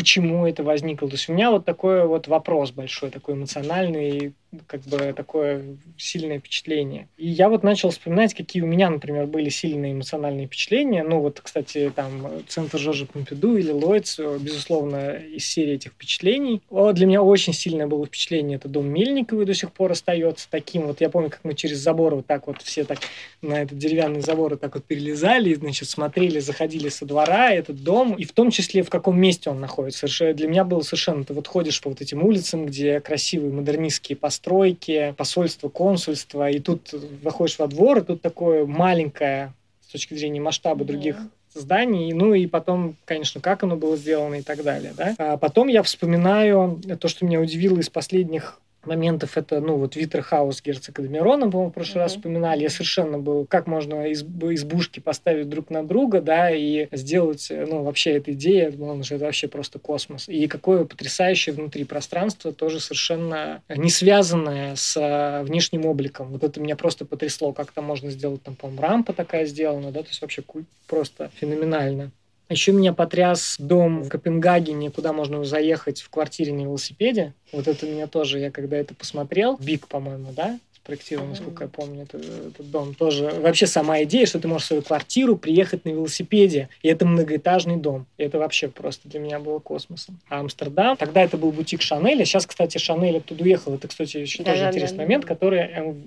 почему 0.00 0.46
это 0.46 0.62
возникло. 0.62 1.08
То 1.08 1.14
есть 1.16 1.28
у 1.28 1.34
меня 1.34 1.50
вот 1.50 1.66
такой 1.66 2.06
вот 2.06 2.26
вопрос 2.26 2.70
большой, 2.70 3.10
такой 3.10 3.34
эмоциональный, 3.34 4.32
как 4.66 4.82
бы 4.82 5.12
такое 5.16 5.76
сильное 5.96 6.38
впечатление. 6.38 7.08
И 7.16 7.28
я 7.28 7.48
вот 7.48 7.62
начал 7.62 7.90
вспоминать, 7.90 8.34
какие 8.34 8.62
у 8.62 8.66
меня, 8.66 8.90
например, 8.90 9.26
были 9.26 9.48
сильные 9.48 9.92
эмоциональные 9.92 10.46
впечатления. 10.46 11.02
Ну 11.02 11.20
вот, 11.20 11.40
кстати, 11.40 11.92
там 11.94 12.26
Центр 12.48 12.78
Жоржа 12.78 13.06
Помпиду 13.06 13.56
или 13.56 13.70
Ллойдс, 13.70 14.18
безусловно, 14.18 15.12
из 15.16 15.46
серии 15.46 15.74
этих 15.74 15.92
впечатлений. 15.92 16.62
О, 16.70 16.92
для 16.92 17.06
меня 17.06 17.22
очень 17.22 17.52
сильное 17.52 17.86
было 17.86 18.06
впечатление. 18.06 18.56
Это 18.56 18.68
дом 18.68 18.88
Мельниковой 18.88 19.46
до 19.46 19.54
сих 19.54 19.72
пор 19.72 19.92
остается 19.92 20.48
таким. 20.50 20.86
Вот 20.86 21.00
я 21.00 21.10
помню, 21.10 21.30
как 21.30 21.40
мы 21.44 21.54
через 21.54 21.78
забор 21.78 22.16
вот 22.16 22.26
так 22.26 22.46
вот 22.46 22.60
все 22.62 22.84
так 22.84 22.98
на 23.42 23.62
этот 23.62 23.78
деревянный 23.78 24.20
забор 24.20 24.50
вот 24.50 24.60
так 24.60 24.74
вот 24.74 24.84
перелезали, 24.84 25.54
значит, 25.54 25.88
смотрели, 25.88 26.40
заходили 26.40 26.88
со 26.88 27.06
двора 27.06 27.52
этот 27.52 27.82
дом, 27.84 28.14
и 28.14 28.24
в 28.24 28.32
том 28.32 28.50
числе 28.50 28.82
в 28.82 28.90
каком 28.90 29.18
месте 29.20 29.50
он 29.50 29.60
находится. 29.60 30.06
Для 30.34 30.48
меня 30.48 30.64
было 30.64 30.80
совершенно... 30.80 31.24
Ты 31.24 31.34
вот 31.34 31.46
ходишь 31.46 31.80
по 31.80 31.90
вот 31.90 32.00
этим 32.00 32.24
улицам, 32.24 32.66
где 32.66 33.00
красивые 33.00 33.52
модернистские 33.52 34.16
постройки, 34.16 34.39
постройки, 34.40 35.14
посольство, 35.16 35.68
консульство, 35.68 36.48
и 36.50 36.58
тут 36.60 36.94
заходишь 37.22 37.58
во 37.58 37.66
двор, 37.66 37.98
и 37.98 38.02
тут 38.02 38.22
такое 38.22 38.64
маленькое 38.64 39.52
с 39.86 39.92
точки 39.92 40.14
зрения 40.14 40.40
масштаба 40.40 40.84
других 40.84 41.16
зданий, 41.54 42.12
ну 42.12 42.32
и 42.32 42.46
потом, 42.46 42.96
конечно, 43.04 43.40
как 43.40 43.64
оно 43.64 43.76
было 43.76 43.96
сделано 43.96 44.36
и 44.36 44.42
так 44.42 44.62
далее. 44.62 44.94
Да? 44.96 45.14
А 45.18 45.36
потом 45.36 45.68
я 45.68 45.82
вспоминаю 45.82 46.80
то, 47.00 47.08
что 47.08 47.26
меня 47.26 47.40
удивило 47.40 47.78
из 47.78 47.90
последних 47.90 48.60
моментов 48.84 49.36
это, 49.36 49.60
ну, 49.60 49.76
вот 49.76 49.96
Витерхаус 49.96 50.62
герцога 50.62 51.02
Демирона, 51.02 51.50
по-моему, 51.50 51.70
в 51.70 51.74
прошлый 51.74 51.96
mm-hmm. 51.96 52.02
раз 52.02 52.12
вспоминали. 52.12 52.62
Я 52.62 52.70
совершенно 52.70 53.18
был, 53.18 53.46
как 53.46 53.66
можно 53.66 54.10
изб, 54.12 54.44
избушки 54.44 55.00
поставить 55.00 55.48
друг 55.48 55.70
на 55.70 55.86
друга, 55.86 56.20
да, 56.20 56.50
и 56.50 56.88
сделать, 56.92 57.48
ну, 57.50 57.82
вообще 57.82 58.12
эта 58.12 58.32
идея, 58.32 58.70
думал, 58.70 59.02
что 59.02 59.16
это 59.16 59.24
вообще 59.24 59.48
просто 59.48 59.78
космос. 59.78 60.28
И 60.28 60.46
какое 60.46 60.84
потрясающее 60.84 61.54
внутри 61.54 61.84
пространство, 61.84 62.52
тоже 62.52 62.80
совершенно 62.80 63.62
не 63.68 63.90
связанное 63.90 64.76
с 64.76 64.96
а, 64.96 65.42
внешним 65.42 65.86
обликом. 65.86 66.28
Вот 66.28 66.44
это 66.44 66.60
меня 66.60 66.76
просто 66.76 67.04
потрясло, 67.04 67.52
как 67.52 67.72
там 67.72 67.84
можно 67.84 68.10
сделать, 68.10 68.42
там, 68.42 68.54
по-моему, 68.56 68.82
рампа 68.82 69.12
такая 69.12 69.46
сделана, 69.46 69.90
да, 69.90 70.02
то 70.02 70.08
есть 70.08 70.20
вообще 70.22 70.42
просто 70.86 71.30
феноменально. 71.34 72.10
Еще 72.50 72.72
меня 72.72 72.92
потряс 72.92 73.56
дом 73.60 74.02
в 74.02 74.08
Копенгагене, 74.08 74.90
куда 74.90 75.12
можно 75.12 75.44
заехать 75.44 76.00
в 76.00 76.10
квартире 76.10 76.52
на 76.52 76.62
велосипеде. 76.62 77.32
Вот 77.52 77.68
это 77.68 77.86
меня 77.86 78.08
тоже, 78.08 78.40
я 78.40 78.50
когда 78.50 78.76
это 78.76 78.92
посмотрел, 78.92 79.56
Биг, 79.56 79.86
по-моему, 79.86 80.32
да, 80.34 80.58
спроектировал, 80.74 81.28
насколько 81.28 81.64
я 81.64 81.70
помню, 81.70 82.02
этот, 82.02 82.24
этот 82.24 82.70
дом. 82.70 82.94
Тоже 82.94 83.30
вообще 83.40 83.68
сама 83.68 84.02
идея, 84.02 84.26
что 84.26 84.40
ты 84.40 84.48
можешь 84.48 84.64
в 84.64 84.68
свою 84.68 84.82
квартиру 84.82 85.36
приехать 85.36 85.84
на 85.84 85.90
велосипеде, 85.90 86.68
и 86.82 86.88
это 86.88 87.06
многоэтажный 87.06 87.76
дом. 87.76 88.06
И 88.18 88.24
это 88.24 88.38
вообще 88.38 88.68
просто 88.68 89.08
для 89.08 89.20
меня 89.20 89.38
было 89.38 89.60
космосом. 89.60 90.18
А 90.28 90.40
Амстердам, 90.40 90.96
тогда 90.96 91.22
это 91.22 91.36
был 91.36 91.52
бутик 91.52 91.82
Шанель, 91.82 92.22
а 92.22 92.24
сейчас, 92.24 92.46
кстати, 92.46 92.78
Шанель 92.78 93.18
оттуда 93.18 93.44
уехал. 93.44 93.74
Это, 93.74 93.86
кстати, 93.86 94.16
еще 94.16 94.42
да, 94.42 94.52
тоже 94.52 94.64
да, 94.64 94.70
интересный 94.70 94.98
да, 94.98 95.02
момент, 95.04 95.24
который 95.24 95.98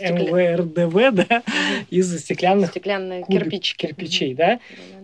МВРДВ, 0.00 1.26
да, 1.26 1.42
из 1.90 2.18
стеклянных 2.20 2.70
Стеклянные 2.70 3.22
кубик, 3.22 3.62
кирпичей, 3.76 4.34
да. 4.34 4.60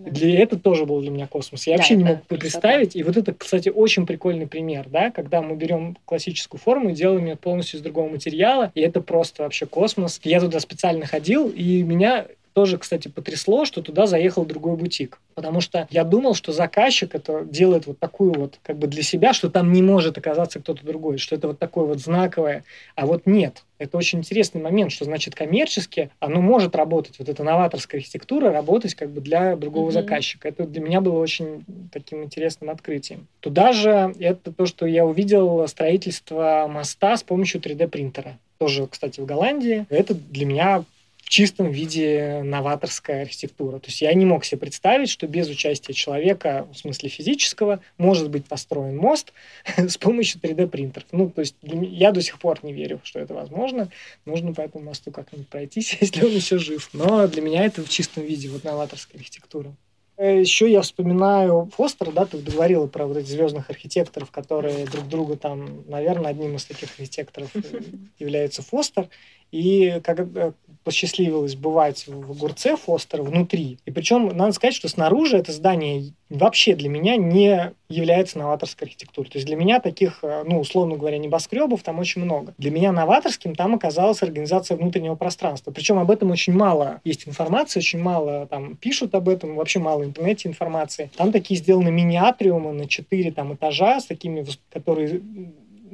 Для 0.07 0.42
это 0.42 0.59
тоже 0.59 0.87
был 0.87 1.01
для 1.01 1.11
меня 1.11 1.27
космос. 1.27 1.66
Я 1.66 1.74
да, 1.74 1.79
вообще 1.79 1.96
не 1.96 2.05
мог 2.05 2.22
представить. 2.24 2.96
И 2.96 3.03
вот 3.03 3.16
это, 3.16 3.35
кстати, 3.35 3.68
очень 3.68 4.07
прикольный 4.07 4.46
пример, 4.46 4.87
да, 4.88 5.11
когда 5.11 5.42
мы 5.42 5.57
берем 5.57 5.96
классическую 6.05 6.61
форму 6.61 6.90
и 6.90 6.94
делаем 6.94 7.27
ее 7.27 7.37
полностью 7.37 7.79
из 7.79 7.83
другого 7.83 8.09
материала, 8.09 8.72
и 8.74 8.81
это 8.81 9.01
просто 9.01 9.42
вообще 9.42 9.66
космос. 9.66 10.20
Я 10.24 10.40
туда 10.40 10.61
специально 10.61 11.07
ходил, 11.07 11.48
и 11.48 11.83
меня 11.83 12.27
тоже, 12.59 12.77
кстати, 12.77 13.07
потрясло, 13.07 13.64
что 13.64 13.83
туда 13.83 14.09
заехал 14.09 14.44
другой 14.44 14.77
бутик. 14.77 15.21
Потому 15.37 15.61
что 15.61 15.87
я 15.90 16.03
думал, 16.03 16.35
что 16.35 16.51
заказчик 16.51 17.14
это 17.14 17.44
делает 17.44 17.87
вот 17.87 18.01
такую 18.01 18.33
вот 18.33 18.59
как 18.64 18.79
бы 18.79 18.88
для 18.88 19.05
себя, 19.05 19.33
что 19.33 19.49
там 19.49 19.73
не 19.73 19.81
может 19.81 20.18
оказаться 20.18 20.59
кто-то 20.59 20.85
другой, 20.85 21.18
что 21.18 21.37
это 21.37 21.47
вот 21.47 21.61
такое 21.61 21.85
вот 21.85 22.01
знаковое. 22.01 22.64
А 22.97 23.07
вот 23.07 23.27
нет. 23.27 23.62
Это 23.79 23.97
очень 23.97 24.18
интересный 24.18 24.61
момент, 24.61 24.90
что 24.90 25.05
значит 25.05 25.37
коммерчески 25.37 26.11
оно 26.18 26.40
может 26.40 26.75
работать, 26.75 27.21
вот 27.21 27.29
эта 27.29 27.44
новаторская 27.44 28.01
архитектура 28.01 28.51
работать 28.51 28.97
как 28.97 29.11
бы 29.11 29.21
для 29.21 29.55
другого 29.55 29.90
mm-hmm. 29.90 29.92
заказчика. 29.92 30.49
Это 30.49 30.66
для 30.66 30.81
меня 30.81 31.01
было 31.01 31.21
очень 31.21 31.64
таким 31.92 32.25
интересным 32.25 32.71
открытием. 32.71 33.29
Туда 33.38 33.73
же 33.73 34.12
это 34.18 34.53
то, 34.53 34.66
что 34.66 34.85
я 34.85 35.07
увидел 35.07 35.64
строительство 35.68 36.66
моста 36.68 37.16
с 37.16 37.23
помощью 37.23 37.61
3D 37.61 37.87
принтера. 37.87 38.37
Тоже, 38.59 38.88
кстати, 38.88 39.21
в 39.21 39.27
Голландии. 39.27 39.87
Это 39.90 40.14
для 40.14 40.44
меня 40.44 40.85
в 41.29 41.31
чистом 41.31 41.71
виде 41.71 42.41
новаторская 42.43 43.21
архитектура. 43.21 43.79
То 43.81 43.88
есть 43.88 44.01
я 44.01 44.14
не 44.14 44.25
мог 44.25 44.47
себе 44.47 44.61
представить, 44.61 45.11
что 45.11 45.27
без 45.27 45.47
участия 45.51 45.93
человека, 45.93 46.67
в 46.73 46.79
смысле 46.79 47.11
физического, 47.11 47.81
может 47.99 48.31
быть 48.31 48.47
построен 48.47 48.97
мост 48.97 49.35
с 49.77 49.99
помощью 49.99 50.41
3D-принтеров. 50.41 51.05
Ну, 51.12 51.29
то 51.29 51.43
есть 51.43 51.55
я 51.61 52.12
до 52.12 52.23
сих 52.23 52.38
пор 52.38 52.61
не 52.62 52.73
верю, 52.73 53.03
что 53.05 53.19
это 53.21 53.35
возможно. 53.35 53.91
Нужно 54.25 54.55
по 54.55 54.62
этому 54.62 54.85
мосту 54.85 55.11
как-нибудь 55.11 55.49
пройтись, 55.49 55.99
если 56.01 56.25
он 56.25 56.33
еще 56.33 56.57
жив. 56.57 56.88
Но 56.95 57.29
для 57.29 57.43
меня 57.43 57.62
это 57.67 57.85
в 57.85 57.91
чистом 57.91 58.23
виде 58.23 58.49
вот 58.49 58.64
новаторская 58.64 59.21
архитектура. 59.21 59.75
Э, 60.17 60.41
еще 60.41 60.71
я 60.71 60.81
вспоминаю 60.81 61.71
Фостера, 61.77 62.11
да, 62.11 62.25
ты 62.25 62.38
говорила 62.38 62.87
про 62.87 63.05
вот 63.05 63.19
этих 63.19 63.29
звездных 63.29 63.69
архитекторов, 63.69 64.31
которые 64.31 64.87
друг 64.87 65.07
друга 65.09 65.37
там, 65.37 65.85
наверное, 65.88 66.31
одним 66.31 66.57
из 66.57 66.64
таких 66.64 66.88
архитекторов 66.99 67.51
является 68.19 68.62
Фостер. 68.62 69.11
И 69.50 70.00
когда 70.04 70.52
посчастливилось 70.88 71.54
бывать 71.54 72.06
в 72.06 72.30
огурце 72.30 72.74
Фостер 72.76 73.20
внутри, 73.20 73.78
и 73.84 73.90
причем 73.90 74.28
надо 74.28 74.52
сказать, 74.52 74.74
что 74.74 74.88
снаружи 74.88 75.37
это 75.37 75.52
здание 75.52 76.14
вообще 76.30 76.74
для 76.74 76.88
меня 76.88 77.16
не 77.16 77.74
является 77.90 78.38
новаторской 78.38 78.87
архитектурой. 78.87 79.30
То 79.30 79.37
есть 79.37 79.46
для 79.46 79.56
меня 79.56 79.80
таких, 79.80 80.20
э, 80.22 80.44
ну, 80.46 80.58
условно 80.61 80.96
говоря, 80.96 81.18
небоскребов 81.18 81.82
там 81.82 81.98
очень 81.98 82.22
много. 82.22 82.54
Для 82.56 82.70
меня 82.70 82.92
новаторским 82.92 83.54
там 83.54 83.74
оказалась 83.74 84.22
организация 84.22 84.78
внутреннего 84.78 85.14
пространства. 85.14 85.72
Причем 85.72 85.98
об 85.98 86.11
этом 86.11 86.30
очень 86.30 86.54
мало 86.54 87.02
есть 87.04 87.28
информации, 87.28 87.80
очень 87.80 88.00
мало 88.00 88.46
там 88.46 88.76
пишут 88.76 89.14
об 89.14 89.28
этом, 89.28 89.56
вообще 89.56 89.80
мало 89.80 90.00
в 90.00 90.04
интернете 90.06 90.48
информации. 90.48 91.11
Там 91.16 91.32
такие 91.32 91.58
сделаны 91.58 91.90
мини-атриумы 91.90 92.72
на 92.72 92.88
четыре 92.88 93.30
там 93.30 93.54
этажа 93.54 94.00
с 94.00 94.06
такими, 94.06 94.46
которые 94.72 95.20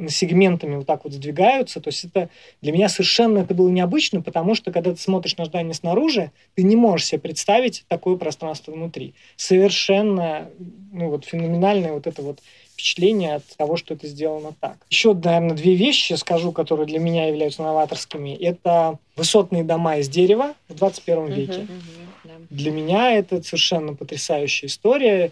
сегментами 0.09 0.77
вот 0.77 0.87
так 0.87 1.05
вот 1.05 1.13
сдвигаются. 1.13 1.81
То 1.81 1.89
есть 1.89 2.05
это 2.05 2.29
для 2.63 2.73
меня 2.73 2.89
совершенно 2.89 3.39
это 3.39 3.55
было 3.55 3.69
необычно, 3.69 4.21
потому 4.23 4.55
что 4.55 4.73
когда 4.73 4.93
ты 4.93 5.01
смотришь 5.01 5.37
на 5.37 5.45
здание 5.45 5.75
снаружи, 5.75 6.31
ты 6.55 6.63
не 6.63 6.77
можешь 6.77 7.07
себе 7.07 7.21
представить 7.21 7.85
такое 7.89 8.17
пространство 8.17 8.73
внутри. 8.73 9.15
Совершенно 9.37 10.49
ну, 10.93 11.11
вот, 11.11 11.25
феноменальное 11.25 11.93
вот 11.93 12.07
это 12.07 12.23
вот 12.23 12.41
впечатление 12.75 13.37
от 13.37 13.45
того, 13.57 13.77
что 13.77 13.95
это 13.95 14.07
сделано 14.07 14.53
так. 14.61 14.77
Еще, 14.91 15.15
наверное, 15.15 15.57
две 15.57 15.75
вещи 15.75 16.15
скажу, 16.15 16.53
которые 16.53 16.87
для 16.87 16.99
меня 16.99 17.29
являются 17.29 17.63
новаторскими. 17.63 18.35
Это 18.35 18.99
высотные 19.17 19.65
дома 19.65 19.99
из 19.99 20.09
дерева 20.09 20.55
в 20.69 20.75
21 20.75 21.27
веке. 21.27 21.53
Uh-huh, 21.53 21.69
uh-huh, 21.69 22.31
yeah. 22.31 22.47
Для 22.51 22.71
меня 22.73 23.13
это 23.13 23.43
совершенно 23.43 23.95
потрясающая 23.95 24.69
история. 24.69 25.31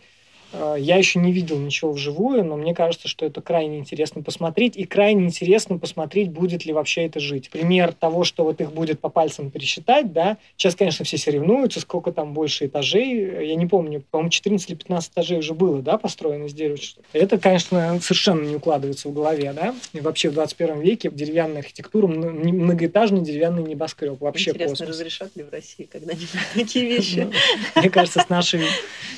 Э, 0.53 0.77
я 0.79 0.97
еще 0.97 1.19
не 1.19 1.33
видел 1.33 1.59
ничего 1.59 1.93
вживую, 1.93 2.45
но 2.45 2.57
мне 2.57 2.75
кажется, 2.75 3.09
что 3.09 3.27
это 3.27 3.41
крайне 3.41 3.79
интересно 3.79 4.23
посмотреть. 4.23 4.77
И 4.77 4.85
крайне 4.85 5.27
интересно 5.27 5.79
посмотреть, 5.79 6.31
будет 6.31 6.65
ли 6.65 6.73
вообще 6.73 7.07
это 7.07 7.21
жить. 7.21 7.51
Пример 7.51 7.93
того, 7.93 8.25
что 8.25 8.45
вот 8.45 8.61
их 8.61 8.73
будет 8.73 9.01
по 9.01 9.09
пальцам 9.09 9.51
пересчитать, 9.51 10.13
да. 10.13 10.37
Сейчас, 10.57 10.75
конечно, 10.75 11.05
все 11.05 11.19
соревнуются, 11.19 11.81
сколько 11.81 12.13
там 12.13 12.35
больше 12.35 12.67
этажей. 12.67 13.47
Я 13.49 13.55
не 13.55 13.67
помню, 13.67 14.03
по-моему, 14.11 14.31
14 14.31 14.69
или 14.69 14.77
15 14.77 15.13
этажей 15.13 15.39
уже 15.39 15.55
было, 15.55 15.81
да, 15.83 15.99
построено 15.99 16.45
из 16.45 16.55
дерева. 16.55 16.77
Это, 17.13 17.39
конечно, 17.39 17.99
совершенно 18.01 18.43
не 18.43 18.57
укладывается 18.57 19.09
в 19.09 19.13
голове, 19.13 19.53
да. 19.53 19.75
И 19.93 20.01
вообще 20.01 20.31
в 20.31 20.35
21 20.35 20.81
веке 20.81 21.11
деревянная 21.13 21.61
архитектура, 21.61 22.07
многоэтажный 22.07 23.21
деревянный 23.21 23.63
небоскреб. 23.63 24.21
Вообще 24.21 24.51
Интересно, 24.51 24.77
космос. 24.77 24.89
разрешат 24.89 25.37
ли 25.37 25.43
в 25.43 25.51
России 25.51 25.85
когда-нибудь 25.85 26.29
такие 26.55 26.87
вещи? 26.87 27.29
Мне 27.77 27.91
кажется, 27.91 28.21
с 28.21 28.29
нашей 28.29 28.63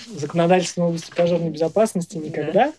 законодательством 0.07 0.87
области 0.87 1.11
пожарной 1.25 1.49
безопасности 1.49 2.19
никогда. 2.19 2.73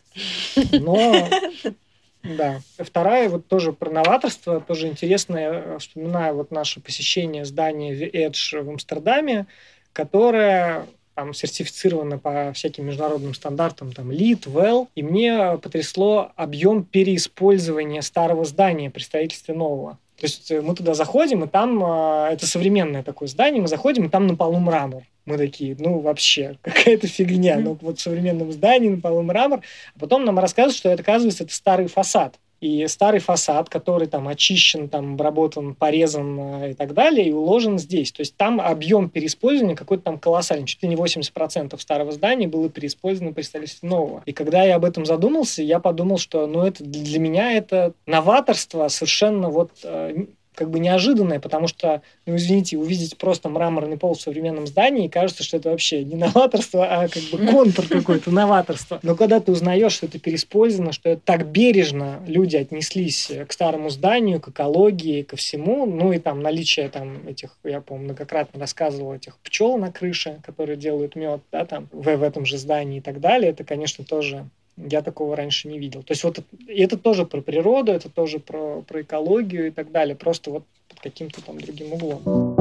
Но 0.71 1.27
да. 2.23 2.62
Вторая, 2.77 3.27
вот 3.27 3.47
тоже 3.47 3.73
про 3.73 3.89
новаторство, 3.89 4.62
тоже 4.62 4.88
интересно, 4.88 5.38
я 5.38 5.77
вспоминаю 5.79 6.36
вот 6.36 6.51
наше 6.51 6.79
посещение 6.79 7.43
здания 7.43 7.95
The 7.95 8.12
Edge 8.12 8.62
в 8.62 8.69
Амстердаме, 8.69 9.47
которое 9.93 10.86
там 11.15 11.34
сертифицировано 11.34 12.19
по 12.19 12.51
всяким 12.53 12.86
международным 12.86 13.34
стандартам, 13.34 13.93
там 13.93 14.12
LEED, 14.12 14.43
WELL, 14.47 14.89
и 14.93 15.01
мне 15.01 15.58
потрясло 15.58 16.31
объем 16.36 16.84
переиспользования 16.84 18.01
старого 18.01 18.45
здания 18.45 18.91
при 18.91 19.01
строительстве 19.01 19.55
нового. 19.55 19.97
То 20.17 20.25
есть 20.25 20.49
э, 20.49 20.62
мы 20.62 20.75
туда 20.75 20.93
заходим, 20.93 21.43
и 21.43 21.47
там, 21.47 21.84
э, 21.84 22.30
это 22.34 22.45
современное 22.45 23.04
такое 23.04 23.28
здание, 23.28 23.62
мы 23.62 23.67
заходим, 23.67 24.06
и 24.06 24.10
там 24.10 24.28
на 24.28 24.36
полу 24.36 24.60
мрамор. 24.60 25.04
Мы 25.25 25.38
такие, 25.38 25.75
ну 25.78 25.99
вообще, 25.99 26.58
какая-то 26.62 27.08
фигня. 27.08 27.58
Ну 27.58 27.78
вот 27.82 27.99
в 27.99 28.01
современном 28.01 28.51
здании 28.51 28.89
на 28.89 29.01
полу 29.01 29.21
мрамор. 29.21 29.62
А 29.95 29.99
потом 29.99 30.23
нам 30.23 30.39
рассказывают, 30.39 30.78
что 30.78 30.89
это, 30.89 31.01
оказывается, 31.01 31.43
это 31.43 31.54
старый 31.54 31.88
фасад. 31.88 32.36
И 32.62 32.88
старый 32.88 33.20
фасад, 33.20 33.70
который 33.70 34.08
там 34.08 34.28
очищен, 34.28 34.89
там 34.89 35.13
обработан, 35.13 35.76
порезан 35.76 36.39
э, 36.39 36.72
и 36.72 36.74
так 36.74 36.94
далее, 36.94 37.28
и 37.28 37.32
уложен 37.32 37.78
здесь. 37.78 38.12
То 38.12 38.22
есть 38.22 38.36
там 38.38 38.62
объем 38.62 39.10
переиспользования 39.10 39.76
какой-то 39.76 40.04
там 40.04 40.20
колоссальный. 40.20 40.65
Чуть 40.65 40.82
ли 40.84 40.89
не 40.89 40.96
80% 40.96 41.80
старого 41.80 42.12
здания 42.12 42.48
было 42.48 42.70
переиспользовано 42.70 43.34
при 43.34 43.41
строительстве 43.41 43.89
нового. 43.89 44.24
И 44.26 44.34
когда 44.34 44.63
я 44.63 44.76
об 44.76 44.86
этом 44.86 45.06
задумался, 45.06 45.62
я 45.63 45.80
подумал, 45.80 46.18
что 46.18 46.48
ну, 46.48 46.63
это 46.63 46.84
для 46.84 47.20
меня 47.20 47.54
это 47.54 47.94
новаторство 48.06 48.88
совершенно 48.88 49.50
вот 49.50 49.72
э, 49.84 50.26
как 50.56 50.70
бы 50.70 50.80
неожиданное, 50.80 51.39
потому 51.39 51.68
что, 51.68 52.02
ну, 52.26 52.36
извините, 52.36 52.78
увидеть 52.78 53.18
просто 53.18 53.50
мраморный 53.50 53.98
пол 53.98 54.15
в 54.15 54.22
современном 54.22 54.68
здании, 54.68 55.08
кажется, 55.08 55.44
что 55.44 55.58
это 55.58 55.70
вообще 55.70 56.04
не 56.04 56.15
новаторство, 56.15 56.86
а 56.86 57.08
как 57.08 57.24
бы 57.32 57.46
контур 57.46 57.88
какой-то 57.88 58.32
новаторство. 58.32 59.00
Но 59.04 59.15
когда 59.15 59.39
ты 59.39 59.52
узнаешь, 59.52 59.94
что 59.94 60.06
это 60.06 60.20
переиспользовано, 60.20 60.94
что 60.94 61.10
это 61.10 61.22
так 61.24 61.48
бережно 61.48 62.22
люди 62.26 62.56
отнеслись 62.56 63.32
к 63.48 63.52
старому 63.52 63.89
зданию, 63.89 64.39
к 64.39 64.50
экологии, 64.50 65.24
ко 65.24 65.36
всему, 65.36 65.86
ну 65.86 66.13
и 66.13 66.20
там 66.20 66.41
наличие 66.41 66.89
там 66.89 67.28
этих, 67.28 67.58
я 67.63 67.82
помню, 67.82 68.06
многократно 68.06 68.60
рассказывал 68.60 69.13
этих 69.13 69.38
пчел 69.39 69.78
на 69.78 69.91
крыше, 69.91 70.39
которые 70.44 70.78
делают 70.78 71.15
мед, 71.15 71.41
да, 71.52 71.65
там 71.65 71.89
в, 71.91 72.15
в 72.15 72.24
этом 72.24 72.46
же 72.46 72.58
здании 72.58 73.00
и 73.00 73.02
так 73.02 73.20
далее, 73.20 73.52
это, 73.52 73.63
конечно, 73.63 74.06
тоже 74.06 74.48
я 74.77 75.01
такого 75.01 75.35
раньше 75.35 75.67
не 75.67 75.79
видел. 75.79 76.03
То 76.03 76.11
есть 76.11 76.23
вот 76.23 76.39
это 76.67 76.97
тоже 76.97 77.25
про 77.25 77.41
природу, 77.41 77.91
это 77.91 78.09
тоже 78.09 78.39
про, 78.39 78.81
про 78.81 79.01
экологию 79.01 79.67
и 79.67 79.71
так 79.71 79.91
далее, 79.91 80.15
просто 80.15 80.51
вот 80.51 80.63
под 80.89 80.99
каким-то 80.99 81.41
там 81.41 81.59
другим 81.59 81.93
углом. 81.93 82.55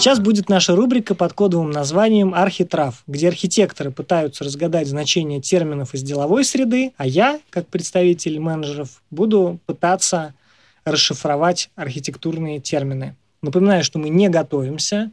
Сейчас 0.00 0.18
будет 0.18 0.48
наша 0.48 0.74
рубрика 0.74 1.14
под 1.14 1.34
кодовым 1.34 1.70
названием 1.70 2.32
«Архитрав», 2.32 3.02
где 3.06 3.28
архитекторы 3.28 3.90
пытаются 3.90 4.44
разгадать 4.44 4.88
значение 4.88 5.42
терминов 5.42 5.92
из 5.92 6.02
деловой 6.02 6.42
среды, 6.42 6.94
а 6.96 7.06
я, 7.06 7.38
как 7.50 7.66
представитель 7.66 8.40
менеджеров, 8.40 9.02
буду 9.10 9.58
пытаться 9.66 10.32
расшифровать 10.86 11.68
архитектурные 11.76 12.60
термины. 12.60 13.14
Напоминаю, 13.42 13.84
что 13.84 13.98
мы 13.98 14.08
не 14.08 14.30
готовимся, 14.30 15.12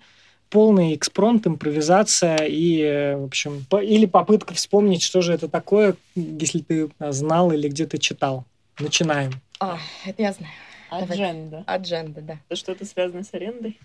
полный 0.50 0.96
экспронт, 0.96 1.46
импровизация 1.48 2.46
и, 2.46 3.16
в 3.16 3.26
общем, 3.26 3.66
по, 3.70 3.82
или 3.82 4.06
попытка 4.06 4.54
вспомнить, 4.54 5.02
что 5.02 5.22
же 5.22 5.34
это 5.34 5.48
такое, 5.48 5.96
если 6.16 6.60
ты 6.60 6.90
знал 7.00 7.52
или 7.52 7.68
где-то 7.68 7.98
читал. 7.98 8.46
Начинаем. 8.80 9.32
А, 9.60 9.80
это 10.06 10.22
я 10.22 10.34
знаю. 10.34 10.54
Адженда. 10.90 11.64
Адженда, 11.66 12.22
да. 12.22 12.40
Это 12.48 12.58
что-то 12.58 12.86
связано 12.86 13.24
с 13.24 13.34
арендой? 13.34 13.80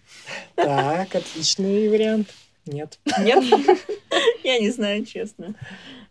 Так, 0.54 1.14
отличный 1.14 1.88
вариант. 1.88 2.28
Нет. 2.66 2.98
Нет? 3.20 3.42
Я 4.44 4.58
не 4.60 4.70
знаю, 4.70 5.04
честно. 5.04 5.54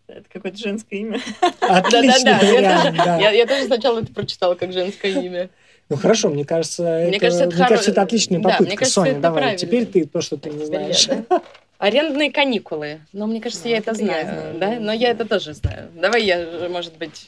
Это 0.08 0.26
какое-то 0.30 0.58
женское 0.58 1.00
имя. 1.00 1.22
Отличный 1.62 2.34
вариант, 2.34 2.98
да. 2.98 3.18
Я 3.32 3.48
тоже 3.48 3.66
сначала 3.66 4.00
это 4.00 4.12
прочитала 4.12 4.56
как 4.56 4.74
женское 4.74 5.14
имя. 5.22 5.50
Ну 5.92 5.98
хорошо, 5.98 6.30
мне 6.30 6.46
кажется, 6.46 6.84
мне 6.84 7.18
это, 7.18 7.20
кажется, 7.20 7.44
это, 7.44 7.56
мне 7.58 7.68
кажется, 7.68 7.92
это 7.92 8.02
отличная 8.04 8.40
попытка. 8.40 8.64
Да, 8.64 8.70
мне 8.70 8.78
кажется, 8.78 9.02
Соня, 9.02 9.20
давай, 9.20 9.42
правильно. 9.42 9.58
теперь 9.58 9.86
ты 9.86 10.06
то, 10.06 10.22
что 10.22 10.38
ты 10.38 10.50
не 10.50 10.66
знаешь. 10.66 11.06
Я, 11.06 11.26
да? 11.30 11.42
Арендные 11.80 12.32
каникулы. 12.32 13.02
Ну, 13.12 13.28
мне 13.28 13.42
кажется, 13.42 13.66
ну, 13.66 13.72
я 13.72 13.78
это 13.80 13.94
знаю, 13.94 14.24
знаю, 14.26 14.58
да? 14.58 14.80
Но 14.80 14.94
я 14.94 15.10
это 15.10 15.26
тоже 15.26 15.54
знаю. 15.54 15.90
Давай 15.94 16.24
я, 16.24 16.70
может 16.70 16.98
быть, 16.98 17.28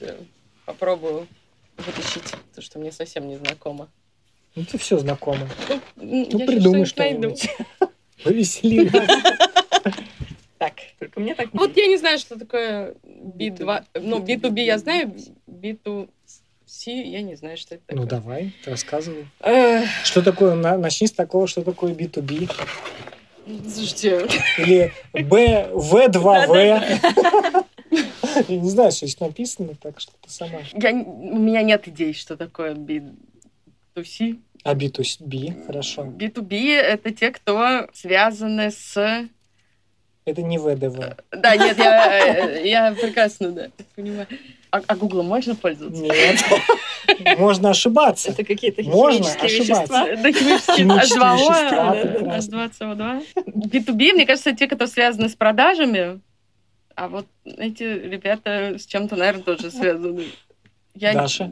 попробую 0.63 1.27
вытащить 1.75 2.23
то, 2.55 2.61
что 2.61 2.79
мне 2.79 2.93
совсем 2.93 3.27
не 3.27 3.35
знакомо. 3.35 3.89
Ну, 4.55 4.63
тебе 4.63 4.79
все 4.79 4.97
знакомо. 4.97 5.45
Ну, 5.97 6.29
ну 6.31 6.45
придумай 6.45 6.85
что-нибудь. 6.85 7.49
Повесели 8.23 8.89
Так. 10.57 10.75
Только 10.99 11.19
мне 11.19 11.35
так 11.35 11.49
Вот 11.51 11.75
я 11.75 11.87
не 11.87 11.97
знаю, 11.97 12.17
что 12.17 12.39
такое 12.39 12.95
B2. 13.03 13.83
Ну, 13.95 14.19
B2B 14.19 14.61
я 14.61 14.77
знаю, 14.77 15.13
B2 15.47 16.07
Си, 16.73 16.91
я 16.91 17.21
не 17.21 17.35
знаю, 17.35 17.55
что 17.55 17.75
это 17.75 17.83
ну, 17.89 18.01
такое. 18.01 18.03
Ну, 18.03 18.09
давай, 18.09 18.53
рассказывай. 18.65 19.27
Что 20.03 20.23
такое, 20.23 20.55
начни 20.55 21.05
с 21.05 21.11
такого, 21.11 21.45
что 21.45 21.61
такое 21.61 21.93
B2B. 21.93 22.51
Слушайте. 23.71 24.27
Или 24.57 24.91
B, 25.13 25.69
V2V. 25.71 27.65
Я 28.47 28.57
не 28.57 28.69
знаю, 28.71 28.91
что 28.91 29.05
здесь 29.05 29.19
написано, 29.19 29.75
так 29.79 29.99
что 29.99 30.13
ты 30.19 30.31
сама. 30.31 30.61
Я, 30.73 30.93
у 30.93 31.37
меня 31.37 31.61
нет 31.61 31.87
идей, 31.87 32.11
что 32.13 32.35
такое 32.35 32.73
B2C. 32.73 34.39
А 34.63 34.73
B2B, 34.73 35.67
хорошо. 35.67 36.05
B2B— 36.05 36.71
это 36.73 37.11
те, 37.11 37.29
кто 37.29 37.87
связаны 37.93 38.71
с... 38.71 39.27
Это 40.25 40.41
не 40.41 40.57
ВДВ. 40.57 41.17
Да, 41.29 41.55
нет, 41.55 41.77
я, 41.77 42.49
я 42.61 42.93
прекрасно, 42.93 43.51
да, 43.51 43.69
понимаю. 43.95 44.27
А, 44.73 44.81
а 44.87 44.95
Гуглом 44.95 45.27
можно 45.27 45.53
пользоваться? 45.53 46.01
Нет. 46.01 46.43
Можно 47.37 47.69
ошибаться. 47.69 48.31
Это 48.31 48.43
какие-то 48.43 48.81
химические 48.81 49.59
вещества. 49.59 50.07
Да, 50.15 50.31
химические 50.31 50.87
H2O, 50.87 52.39
H2CO2. 52.39 53.23
B2B, 53.45 54.13
мне 54.13 54.25
кажется, 54.25 54.51
те, 54.53 54.65
кто 54.67 54.87
связаны 54.87 55.29
с 55.29 55.35
продажами, 55.35 56.21
а 56.95 57.07
вот 57.07 57.27
эти 57.45 57.83
ребята 57.83 58.79
с 58.79 58.87
чем-то, 58.87 59.15
наверное, 59.15 59.43
тоже 59.43 59.69
связаны. 59.69 60.25
Я 60.95 61.13
Даша? 61.13 61.51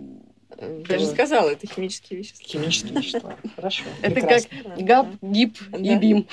Я 0.90 0.98
же 0.98 1.06
сказала, 1.06 1.52
это 1.52 1.68
химические 1.68 2.22
вещества. 2.22 2.48
Химические 2.48 2.94
вещества. 2.94 3.36
Хорошо. 3.56 3.84
Это 4.02 4.22
как 4.22 4.44
ГАП, 4.80 5.08
ГИП 5.22 5.58
и 5.78 5.96
БИМ. 5.96 6.28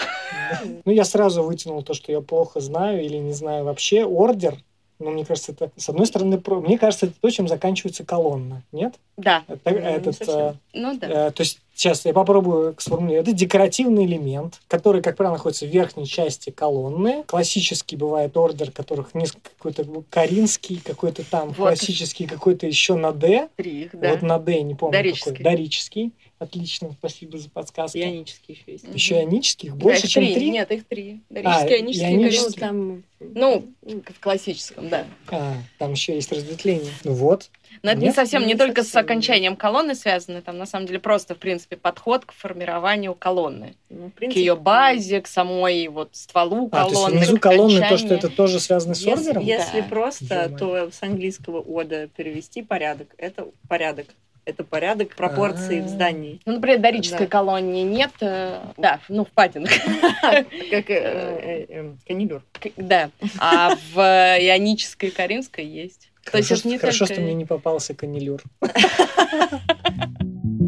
Ну, 0.87 0.92
я 0.92 1.05
сразу 1.05 1.42
вытянул 1.42 1.83
то, 1.83 1.92
что 1.92 2.12
я 2.12 2.22
плохо 2.22 2.61
знаю 2.61 3.05
или 3.05 3.16
не 3.16 3.35
знаю 3.35 3.64
вообще. 3.64 4.07
Ордер 4.07 4.57
ну, 4.98 5.11
мне 5.11 5.24
кажется, 5.24 5.52
это, 5.52 5.70
с 5.76 5.88
одной 5.88 6.06
стороны, 6.06 6.38
про... 6.38 6.61
мне 6.61 6.76
кажется, 6.76 7.06
это 7.06 7.14
то, 7.20 7.30
чем 7.30 7.46
заканчивается 7.46 8.04
колонна, 8.04 8.62
нет? 8.72 8.94
Да. 9.16 9.44
Это, 9.46 9.70
ну, 9.70 9.76
этот, 9.76 10.28
э, 10.28 10.54
ну, 10.74 10.98
да. 10.98 11.28
Э, 11.28 11.30
то 11.30 11.42
есть, 11.42 11.61
сейчас 11.72 12.04
я 12.04 12.12
попробую 12.12 12.74
сформулировать. 12.78 13.28
Это 13.28 13.37
декоративный 13.37 14.06
элемент, 14.06 14.61
который, 14.66 15.00
как 15.00 15.16
правило, 15.16 15.34
находится 15.34 15.66
в 15.66 15.68
верхней 15.68 16.06
части 16.06 16.50
колонны. 16.50 17.22
Классический 17.28 17.96
бывает 17.96 18.37
ордер, 18.37 18.72
которых 18.72 19.14
несколько, 19.14 19.50
какой-то 19.56 19.87
коринский, 20.11 20.80
какой-то 20.84 21.22
там, 21.28 21.48
вот. 21.48 21.56
классический, 21.56 22.26
какой-то 22.26 22.66
еще 22.66 22.94
на 22.94 23.12
D. 23.12 23.48
Три, 23.54 23.90
да. 23.92 24.11
Вот 24.11 24.22
на 24.22 24.38
D, 24.40 24.62
не 24.62 24.74
помню 24.74 24.94
Дорический. 24.94 25.30
какой. 25.30 25.44
Дорический. 25.44 26.12
Отлично, 26.38 26.92
спасибо 26.92 27.37
за 27.38 27.51
подсказку. 27.51 27.98
Ионические 27.98 28.57
еще 28.57 28.72
есть. 28.72 28.85
Еще 28.94 29.16
ионических? 29.16 29.77
Больше, 29.77 30.03
да, 30.03 30.09
чем 30.09 30.24
три? 30.24 30.35
три? 30.35 30.51
Нет, 30.51 30.70
их 30.70 30.85
три. 30.87 31.20
Дорические, 31.31 31.77
а, 31.77 31.79
ионические, 31.79 32.12
ионические. 32.12 32.61
там... 32.61 33.03
Ну, 33.18 33.66
в 33.83 34.20
классическом, 34.20 34.88
да. 34.88 35.05
А, 35.29 35.55
там 35.79 35.92
еще 35.92 36.14
есть 36.14 36.31
разветвление. 36.31 36.92
Ну 37.03 37.14
вот. 37.14 37.51
Но 37.83 37.90
это 37.90 38.01
Нет? 38.01 38.11
не 38.11 38.14
совсем, 38.14 38.42
не, 38.42 38.53
не 38.53 38.55
только 38.55 38.83
совсем. 38.83 38.92
с 38.92 39.05
окончанием 39.05 39.57
колонны 39.57 39.96
связано, 39.96 40.40
там 40.40 40.57
на 40.57 40.66
самом 40.66 40.87
деле 40.87 41.01
просто, 41.01 41.35
в 41.35 41.38
принципе, 41.38 41.77
подход 41.77 42.24
к 42.24 42.33
формированию 42.33 43.14
колонны. 43.14 43.74
Ну, 43.88 44.11
принципе, 44.11 44.40
к 44.40 44.44
ее 44.44 44.55
базе, 44.55 45.20
к 45.20 45.27
самой 45.27 45.88
вот 45.88 46.11
стволу 46.12 46.68
колонны. 46.68 46.96
А, 46.96 47.09
то 47.09 47.14
есть 47.14 47.29
внизу 47.31 47.40
колонны 47.40 47.81
то, 47.88 47.98
что 47.98 48.14
это 48.14 48.29
тоже 48.29 48.61
связано 48.61 48.94
с 48.94 49.01
если, 49.01 49.31
ордером? 49.31 49.42
Если 49.42 49.81
да. 49.81 49.87
просто, 49.88 50.57
то 50.57 50.90
с 50.92 51.03
английского 51.03 51.61
ода 51.61 52.07
перевести 52.07 52.62
порядок, 52.62 53.09
это 53.18 53.48
порядок 53.68 54.07
это 54.48 54.64
порядок 54.64 55.14
пропорций 55.14 55.82
в 55.82 55.84
а. 55.84 55.88
здании. 55.88 56.40
Ну, 56.46 56.54
например, 56.54 56.80
дорической 56.80 57.26
да. 57.26 57.26
колонии 57.26 57.82
нет, 57.82 58.11
э, 58.20 58.58
да, 58.78 59.00
ну, 59.08 59.26
в 59.26 59.28
патинах. 59.28 59.70
Как 60.22 60.90
э, 60.90 61.66
э, 61.68 61.92
канилюр. 62.06 62.42
Да, 62.76 63.11
а 63.38 63.74
в 63.92 63.98
ионической 63.98 65.11
Каринской 65.11 65.66
есть. 65.66 66.11
Хорошо, 66.24 66.56
что 66.56 67.20
мне 67.20 67.34
не 67.34 67.44
попался 67.44 67.94
канилюр. 67.94 68.42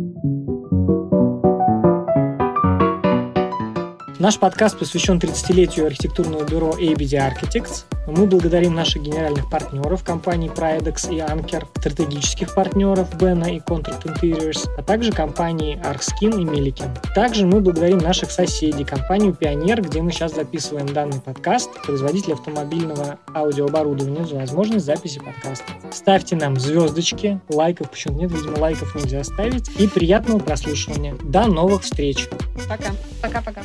Наш 4.21 4.39
подкаст 4.39 4.79
посвящен 4.79 5.17
30-летию 5.17 5.87
архитектурного 5.87 6.45
бюро 6.45 6.73
ABD 6.79 7.17
Architects. 7.17 7.85
Мы 8.07 8.27
благодарим 8.27 8.75
наших 8.75 9.03
генеральных 9.03 9.49
партнеров 9.49 10.05
компаний 10.05 10.49
Pridex 10.49 11.11
и 11.11 11.21
Anker, 11.21 11.65
стратегических 11.79 12.55
партнеров 12.55 13.17
Бена 13.17 13.47
и 13.47 13.61
Contract 13.61 14.05
Interiors, 14.05 14.69
а 14.77 14.83
также 14.83 15.11
компании 15.11 15.81
Arkskin 15.83 16.39
и 16.39 16.45
Milliken. 16.45 16.95
Также 17.15 17.47
мы 17.47 17.61
благодарим 17.61 17.97
наших 17.97 18.31
соседей, 18.31 18.85
компанию 18.85 19.33
Пионер, 19.33 19.81
где 19.81 20.03
мы 20.03 20.13
сейчас 20.13 20.35
записываем 20.35 20.93
данный 20.93 21.23
подкаст, 21.23 21.71
производитель 21.83 22.35
автомобильного 22.35 23.19
аудиооборудования 23.35 24.27
за 24.27 24.35
возможность 24.35 24.85
записи 24.85 25.19
подкаста. 25.19 25.65
Ставьте 25.93 26.37
нам 26.37 26.61
звездочки, 26.61 27.41
лайков 27.49 27.89
почему 27.89 28.19
нет, 28.19 28.31
видимо, 28.33 28.59
лайков 28.59 28.95
нельзя 28.97 29.25
ставить, 29.25 29.71
и 29.81 29.89
приятного 29.89 30.41
прослушивания. 30.41 31.17
До 31.25 31.47
новых 31.47 31.85
встреч! 31.85 32.29
Пока. 32.69 32.91
Пока-пока. 33.23 33.63